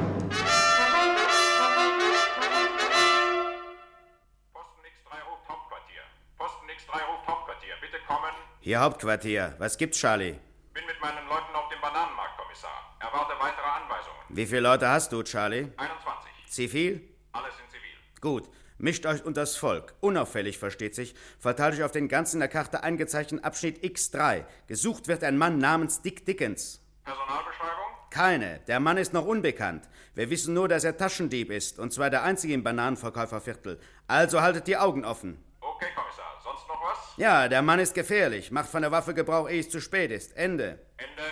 Hier 8.65 8.79
Hauptquartier. 8.79 9.53
Was 9.59 9.77
gibt's, 9.77 9.99
Charlie? 9.99 10.39
Bin 10.73 10.83
mit 10.87 10.99
meinen 10.99 11.27
Leuten 11.29 11.53
auf 11.53 11.69
dem 11.69 11.79
Bananenmarkt, 11.81 12.35
Kommissar. 12.35 12.97
Erwarte 12.99 13.33
weitere 13.39 13.63
Anweisungen. 13.63 14.17
Wie 14.29 14.47
viele 14.47 14.61
Leute 14.61 14.89
hast 14.89 15.11
du, 15.11 15.21
Charlie? 15.21 15.67
21. 15.77 16.31
Zivil? 16.49 17.01
Alle 17.31 17.51
sind 17.51 17.69
zivil. 17.69 18.21
Gut. 18.21 18.49
Mischt 18.79 19.05
euch 19.05 19.23
unters 19.23 19.55
Volk. 19.55 19.93
Unauffällig, 20.01 20.57
versteht 20.57 20.95
sich. 20.95 21.13
Verteilt 21.37 21.75
euch 21.75 21.83
auf 21.83 21.91
den 21.91 22.07
ganzen 22.07 22.37
in 22.37 22.39
der 22.39 22.49
Karte 22.49 22.81
eingezeichneten 22.81 23.45
Abschnitt 23.45 23.83
X3. 23.83 24.45
Gesucht 24.65 25.07
wird 25.07 25.23
ein 25.23 25.37
Mann 25.37 25.59
namens 25.59 26.01
Dick 26.01 26.25
Dickens. 26.25 26.81
Personalbeschreibung? 27.05 27.85
Keine. 28.09 28.59
Der 28.67 28.79
Mann 28.79 28.97
ist 28.97 29.13
noch 29.13 29.25
unbekannt. 29.25 29.87
Wir 30.15 30.29
wissen 30.29 30.53
nur, 30.53 30.67
dass 30.67 30.83
er 30.83 30.97
Taschendieb 30.97 31.51
ist. 31.51 31.79
Und 31.79 31.93
zwar 31.93 32.09
der 32.09 32.23
einzige 32.23 32.53
im 32.53 32.63
Bananenverkäuferviertel. 32.63 33.79
Also 34.07 34.41
haltet 34.41 34.67
die 34.67 34.77
Augen 34.77 35.05
offen. 35.05 35.37
Okay, 35.61 35.87
Kommissar. 35.95 36.25
Sonst 36.43 36.67
noch 36.67 36.81
was? 36.81 37.13
Ja, 37.17 37.47
der 37.47 37.61
Mann 37.61 37.79
ist 37.79 37.93
gefährlich. 37.93 38.51
Macht 38.51 38.69
von 38.69 38.81
der 38.81 38.91
Waffe 38.91 39.13
Gebrauch, 39.13 39.47
ehe 39.47 39.59
es 39.59 39.69
zu 39.69 39.79
spät 39.79 40.11
ist. 40.11 40.35
Ende. 40.35 40.79
Ende. 40.97 41.23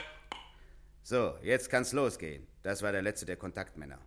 So, 1.01 1.35
jetzt 1.41 1.69
kann's 1.69 1.91
losgehen. 1.91 2.47
Das 2.61 2.81
war 2.81 2.91
der 2.91 3.01
letzte 3.01 3.25
der 3.25 3.35
Kontaktmänner. 3.35 3.99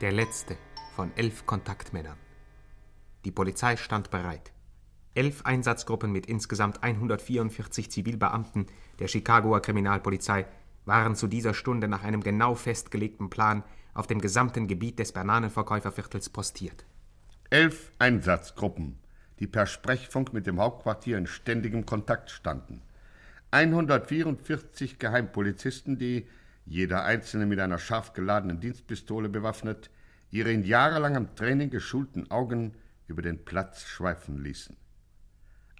Der 0.00 0.12
letzte 0.12 0.56
von 0.96 1.12
elf 1.16 1.44
Kontaktmännern. 1.44 2.29
Die 3.24 3.30
Polizei 3.30 3.76
stand 3.76 4.10
bereit. 4.10 4.52
Elf 5.14 5.44
Einsatzgruppen 5.44 6.12
mit 6.12 6.26
insgesamt 6.26 6.82
144 6.82 7.90
Zivilbeamten 7.90 8.66
der 8.98 9.08
Chicagoer 9.08 9.60
Kriminalpolizei 9.60 10.46
waren 10.86 11.14
zu 11.16 11.26
dieser 11.26 11.52
Stunde 11.52 11.88
nach 11.88 12.04
einem 12.04 12.22
genau 12.22 12.54
festgelegten 12.54 13.28
Plan 13.28 13.64
auf 13.92 14.06
dem 14.06 14.20
gesamten 14.20 14.68
Gebiet 14.68 14.98
des 14.98 15.12
Bananenverkäuferviertels 15.12 16.30
postiert. 16.30 16.84
Elf 17.50 17.90
Einsatzgruppen, 17.98 18.98
die 19.40 19.46
per 19.46 19.66
Sprechfunk 19.66 20.32
mit 20.32 20.46
dem 20.46 20.60
Hauptquartier 20.60 21.18
in 21.18 21.26
ständigem 21.26 21.84
Kontakt 21.84 22.30
standen. 22.30 22.82
144 23.50 24.98
Geheimpolizisten, 24.98 25.98
die, 25.98 26.28
jeder 26.64 27.04
einzelne 27.04 27.46
mit 27.46 27.58
einer 27.58 27.78
scharf 27.78 28.12
geladenen 28.12 28.60
Dienstpistole 28.60 29.28
bewaffnet, 29.28 29.90
ihre 30.30 30.52
in 30.52 30.62
jahrelangem 30.62 31.34
Training 31.34 31.70
geschulten 31.70 32.30
Augen 32.30 32.74
über 33.10 33.22
den 33.22 33.44
Platz 33.44 33.84
schweifen 33.84 34.42
ließen. 34.42 34.76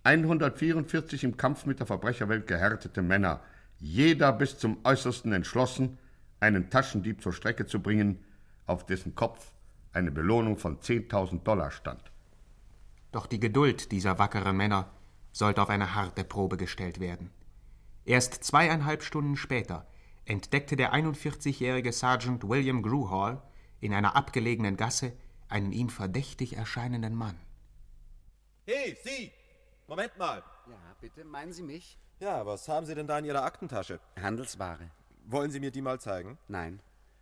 144 0.03 1.25
im 1.25 1.37
Kampf 1.37 1.67
mit 1.67 1.79
der 1.79 1.87
Verbrecherwelt 1.87 2.47
gehärtete 2.47 3.03
Männer, 3.03 3.41
jeder 3.79 4.33
bis 4.33 4.59
zum 4.59 4.79
äußersten 4.85 5.33
entschlossen, 5.33 5.99
einen 6.41 6.71
Taschendieb 6.71 7.23
zur 7.23 7.33
Strecke 7.33 7.67
zu 7.67 7.81
bringen, 7.81 8.25
auf 8.67 8.87
dessen 8.87 9.15
Kopf 9.15 9.53
eine 9.93 10.11
Belohnung 10.11 10.57
von 10.57 10.79
10.000 10.79 11.43
Dollar 11.43 11.71
stand. 11.71 12.11
Doch 13.13 13.27
die 13.27 13.41
Geduld 13.41 13.93
dieser 13.93 14.19
wackeren 14.19 14.57
Männer 14.57 14.91
sollte 15.33 15.63
auf 15.63 15.69
eine 15.69 15.95
harte 15.95 16.25
Probe 16.25 16.57
gestellt 16.57 17.01
werden. 17.01 17.31
Erst 18.05 18.43
zweieinhalb 18.45 19.03
Stunden 19.03 19.37
später 19.37 19.87
entdeckte 20.25 20.77
der 20.77 20.95
41-jährige 20.95 21.93
Sergeant 21.93 22.49
William 22.49 22.83
Gruhall 22.83 23.43
in 23.81 23.93
einer 23.93 24.17
abgelegenen 24.17 24.77
Gasse 24.77 25.13
einen 25.51 25.73
ihm 25.73 25.89
verdächtig 25.89 26.57
erscheinenden 26.57 27.15
Mann. 27.15 27.39
Hey, 28.67 28.97
Sie! 29.05 29.33
Moment 29.87 30.17
mal. 30.19 30.43
Ja, 30.69 30.97
bitte, 31.01 31.25
meinen 31.25 31.53
Sie 31.53 31.63
mich? 31.63 31.99
Ja, 32.21 32.47
was 32.47 32.69
haben 32.69 32.87
Sie 32.87 32.95
denn 32.95 33.07
da 33.07 33.19
in 33.19 33.25
Ihrer 33.25 33.45
Aktentasche? 33.45 33.99
Handelsware. 34.21 34.91
Wollen 35.25 35.51
Sie 35.51 35.61
mir 35.61 35.71
die 35.71 35.83
mal 35.83 36.01
zeigen? 36.01 36.39
Nein. 36.49 36.81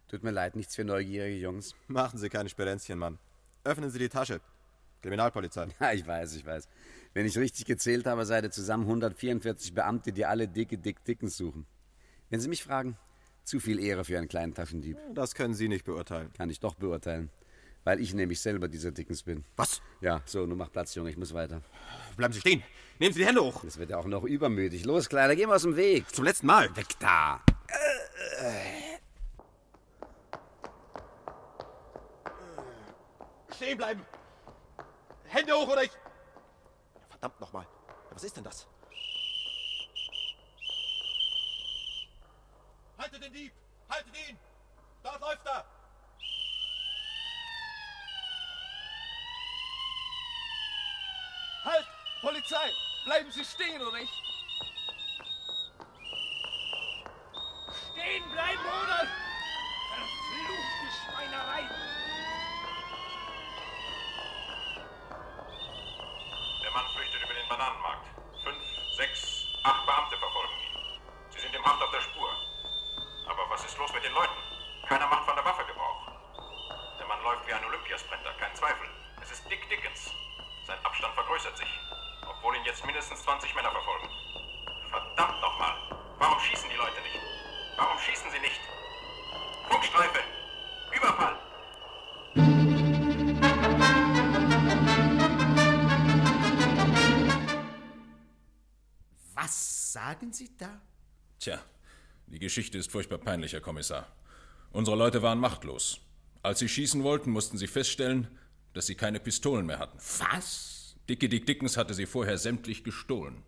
Tut 0.08 0.22
mir 0.22 0.30
leid, 0.30 0.56
nichts 0.56 0.74
für 0.74 0.84
neugierige 0.84 1.38
Jungs. 1.38 1.74
Machen 1.86 2.18
Sie 2.18 2.28
keine 2.28 2.48
Sperenzchen, 2.48 2.98
Mann. 2.98 3.18
Öffnen 3.64 3.90
Sie 3.90 3.98
die 3.98 4.08
Tasche. 4.08 4.40
Kriminalpolizei. 5.02 5.68
Ja, 5.80 5.92
ich 5.92 6.06
weiß, 6.06 6.34
ich 6.34 6.44
weiß. 6.44 6.68
Wenn 7.14 7.26
ich 7.26 7.38
richtig 7.38 7.66
gezählt 7.66 8.06
habe, 8.06 8.24
seid 8.26 8.44
ihr 8.44 8.50
zusammen 8.50 8.84
144 8.84 9.74
Beamte, 9.74 10.12
die 10.12 10.26
alle 10.26 10.48
dicke 10.48 10.78
Dick 10.78 11.04
Dickens 11.04 11.36
suchen. 11.36 11.66
Wenn 12.30 12.40
Sie 12.40 12.48
mich 12.48 12.64
fragen, 12.64 12.98
zu 13.44 13.60
viel 13.60 13.80
Ehre 13.80 14.04
für 14.04 14.18
einen 14.18 14.28
kleinen 14.28 14.54
Taschendieb. 14.54 14.98
Das 15.14 15.34
können 15.34 15.54
Sie 15.54 15.68
nicht 15.68 15.84
beurteilen. 15.84 16.32
Kann 16.34 16.50
ich 16.50 16.60
doch 16.60 16.74
beurteilen. 16.74 17.30
Weil 17.84 18.00
ich 18.00 18.12
nämlich 18.12 18.40
selber 18.40 18.68
dieser 18.68 18.92
Dickens 18.92 19.22
bin. 19.22 19.44
Was? 19.56 19.80
Ja, 20.00 20.20
so, 20.26 20.46
nun 20.46 20.58
mach 20.58 20.70
Platz, 20.70 20.94
Junge, 20.94 21.10
ich 21.10 21.16
muss 21.16 21.32
weiter. 21.32 21.62
Bleiben 22.16 22.34
Sie 22.34 22.40
stehen. 22.40 22.62
Nehmen 22.98 23.14
Sie 23.14 23.20
die 23.20 23.26
Hände 23.26 23.42
hoch. 23.42 23.62
Das 23.64 23.78
wird 23.78 23.90
ja 23.90 23.98
auch 23.98 24.06
noch 24.06 24.24
übermütig. 24.24 24.84
Los, 24.84 25.08
Kleiner, 25.08 25.34
geh 25.36 25.46
mal 25.46 25.56
aus 25.56 25.62
dem 25.62 25.76
Weg. 25.76 26.14
Zum 26.14 26.24
letzten 26.24 26.46
Mal. 26.46 26.74
Weg 26.76 26.98
da. 26.98 27.40
Stehen 33.54 33.76
bleiben. 33.76 34.04
Hände 35.24 35.52
hoch 35.52 35.68
oder 35.68 35.84
ich... 35.84 35.90
Verdammt 37.10 37.40
nochmal. 37.40 37.66
Was 38.10 38.24
ist 38.24 38.36
denn 38.36 38.44
das? 38.44 38.66
Haltet 42.98 43.22
den 43.22 43.32
Dieb! 43.32 43.52
Haltet 43.88 44.14
ihn! 44.28 44.38
Dort 45.02 45.20
läuft 45.20 45.46
er! 45.46 45.64
Halt! 51.64 51.86
Polizei! 52.28 52.74
Bleiben 53.06 53.30
Sie 53.30 53.42
stehen, 53.42 53.80
oder 53.80 53.96
ich... 53.96 54.10
Stehen 57.94 58.30
bleiben, 58.32 58.60
oder... 58.60 59.08
Sie 100.38 100.56
da? 100.56 100.80
Tja, 101.40 101.60
die 102.28 102.38
Geschichte 102.38 102.78
ist 102.78 102.92
furchtbar 102.92 103.18
peinlich, 103.18 103.54
Herr 103.54 103.60
Kommissar. 103.60 104.06
Unsere 104.70 104.96
Leute 104.96 105.20
waren 105.20 105.40
machtlos. 105.40 106.00
Als 106.44 106.60
sie 106.60 106.68
schießen 106.68 107.02
wollten, 107.02 107.32
mussten 107.32 107.58
sie 107.58 107.66
feststellen, 107.66 108.28
dass 108.72 108.86
sie 108.86 108.94
keine 108.94 109.18
Pistolen 109.18 109.66
mehr 109.66 109.80
hatten. 109.80 109.98
Was? 109.98 110.94
Dickie 111.08 111.28
Dick 111.28 111.46
Dickens 111.46 111.76
hatte 111.76 111.92
sie 111.92 112.06
vorher 112.06 112.38
sämtlich 112.38 112.84
gestohlen. 112.84 113.42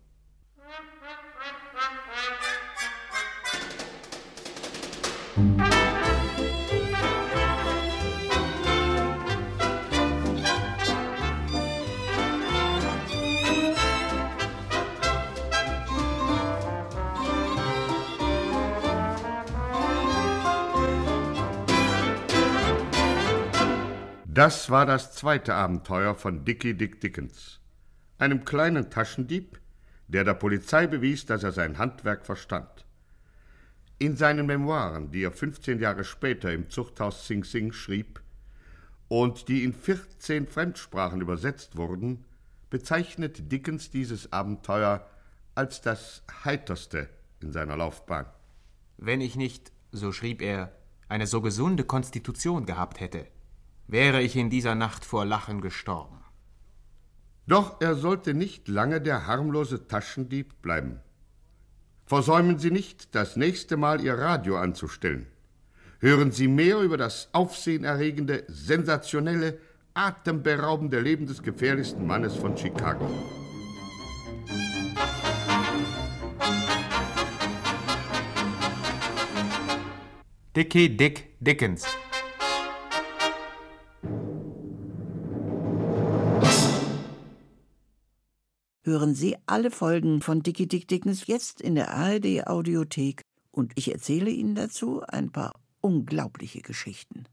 Das 24.33 24.69
war 24.69 24.85
das 24.85 25.13
zweite 25.13 25.55
Abenteuer 25.55 26.15
von 26.15 26.45
Dickie 26.45 26.73
Dick 26.73 27.01
Dickens, 27.01 27.59
einem 28.17 28.45
kleinen 28.45 28.89
Taschendieb, 28.89 29.59
der 30.07 30.23
der 30.23 30.35
Polizei 30.35 30.87
bewies, 30.87 31.25
dass 31.25 31.43
er 31.43 31.51
sein 31.51 31.77
Handwerk 31.77 32.25
verstand. 32.25 32.85
In 33.99 34.15
seinen 34.15 34.45
Memoiren, 34.45 35.11
die 35.11 35.23
er 35.23 35.33
15 35.33 35.79
Jahre 35.79 36.05
später 36.05 36.53
im 36.53 36.69
Zuchthaus 36.69 37.27
Sing 37.27 37.43
Sing 37.43 37.73
schrieb 37.73 38.21
und 39.09 39.49
die 39.49 39.65
in 39.65 39.73
14 39.73 40.47
Fremdsprachen 40.47 41.19
übersetzt 41.19 41.75
wurden, 41.75 42.23
bezeichnet 42.69 43.51
Dickens 43.51 43.91
dieses 43.91 44.31
Abenteuer 44.31 45.05
als 45.55 45.81
das 45.81 46.23
heiterste 46.45 47.09
in 47.41 47.51
seiner 47.51 47.75
Laufbahn. 47.75 48.27
Wenn 48.95 49.19
ich 49.19 49.35
nicht, 49.35 49.73
so 49.91 50.13
schrieb 50.13 50.41
er, 50.41 50.71
eine 51.09 51.27
so 51.27 51.41
gesunde 51.41 51.83
Konstitution 51.83 52.65
gehabt 52.65 53.01
hätte, 53.01 53.27
wäre 53.91 54.21
ich 54.21 54.37
in 54.37 54.49
dieser 54.49 54.73
Nacht 54.73 55.03
vor 55.03 55.25
Lachen 55.25 55.59
gestorben. 55.59 56.17
Doch 57.45 57.81
er 57.81 57.95
sollte 57.95 58.33
nicht 58.33 58.69
lange 58.69 59.01
der 59.01 59.27
harmlose 59.27 59.85
Taschendieb 59.85 60.61
bleiben. 60.61 61.01
Versäumen 62.05 62.57
Sie 62.57 62.71
nicht, 62.71 63.13
das 63.13 63.35
nächste 63.35 63.75
Mal 63.75 63.99
Ihr 64.01 64.17
Radio 64.17 64.57
anzustellen. 64.57 65.27
Hören 65.99 66.31
Sie 66.31 66.47
mehr 66.47 66.79
über 66.79 66.95
das 66.95 67.29
aufsehenerregende, 67.33 68.45
sensationelle, 68.47 69.59
atemberaubende 69.93 71.01
Leben 71.01 71.25
des 71.25 71.43
gefährlichsten 71.43 72.07
Mannes 72.07 72.35
von 72.35 72.57
Chicago. 72.57 73.09
Dickie 80.55 80.95
Dick 80.95 81.37
Dickens. 81.41 81.85
Hören 88.83 89.13
Sie 89.13 89.37
alle 89.45 89.69
Folgen 89.69 90.21
von 90.21 90.41
Dickie 90.41 90.67
Dick 90.67 90.87
Dickens 90.87 91.27
jetzt 91.27 91.61
in 91.61 91.75
der 91.75 91.93
ARD 91.93 92.47
Audiothek 92.47 93.21
und 93.51 93.73
ich 93.75 93.91
erzähle 93.91 94.31
Ihnen 94.31 94.55
dazu 94.55 95.03
ein 95.07 95.31
paar 95.31 95.53
unglaubliche 95.81 96.61
Geschichten. 96.61 97.25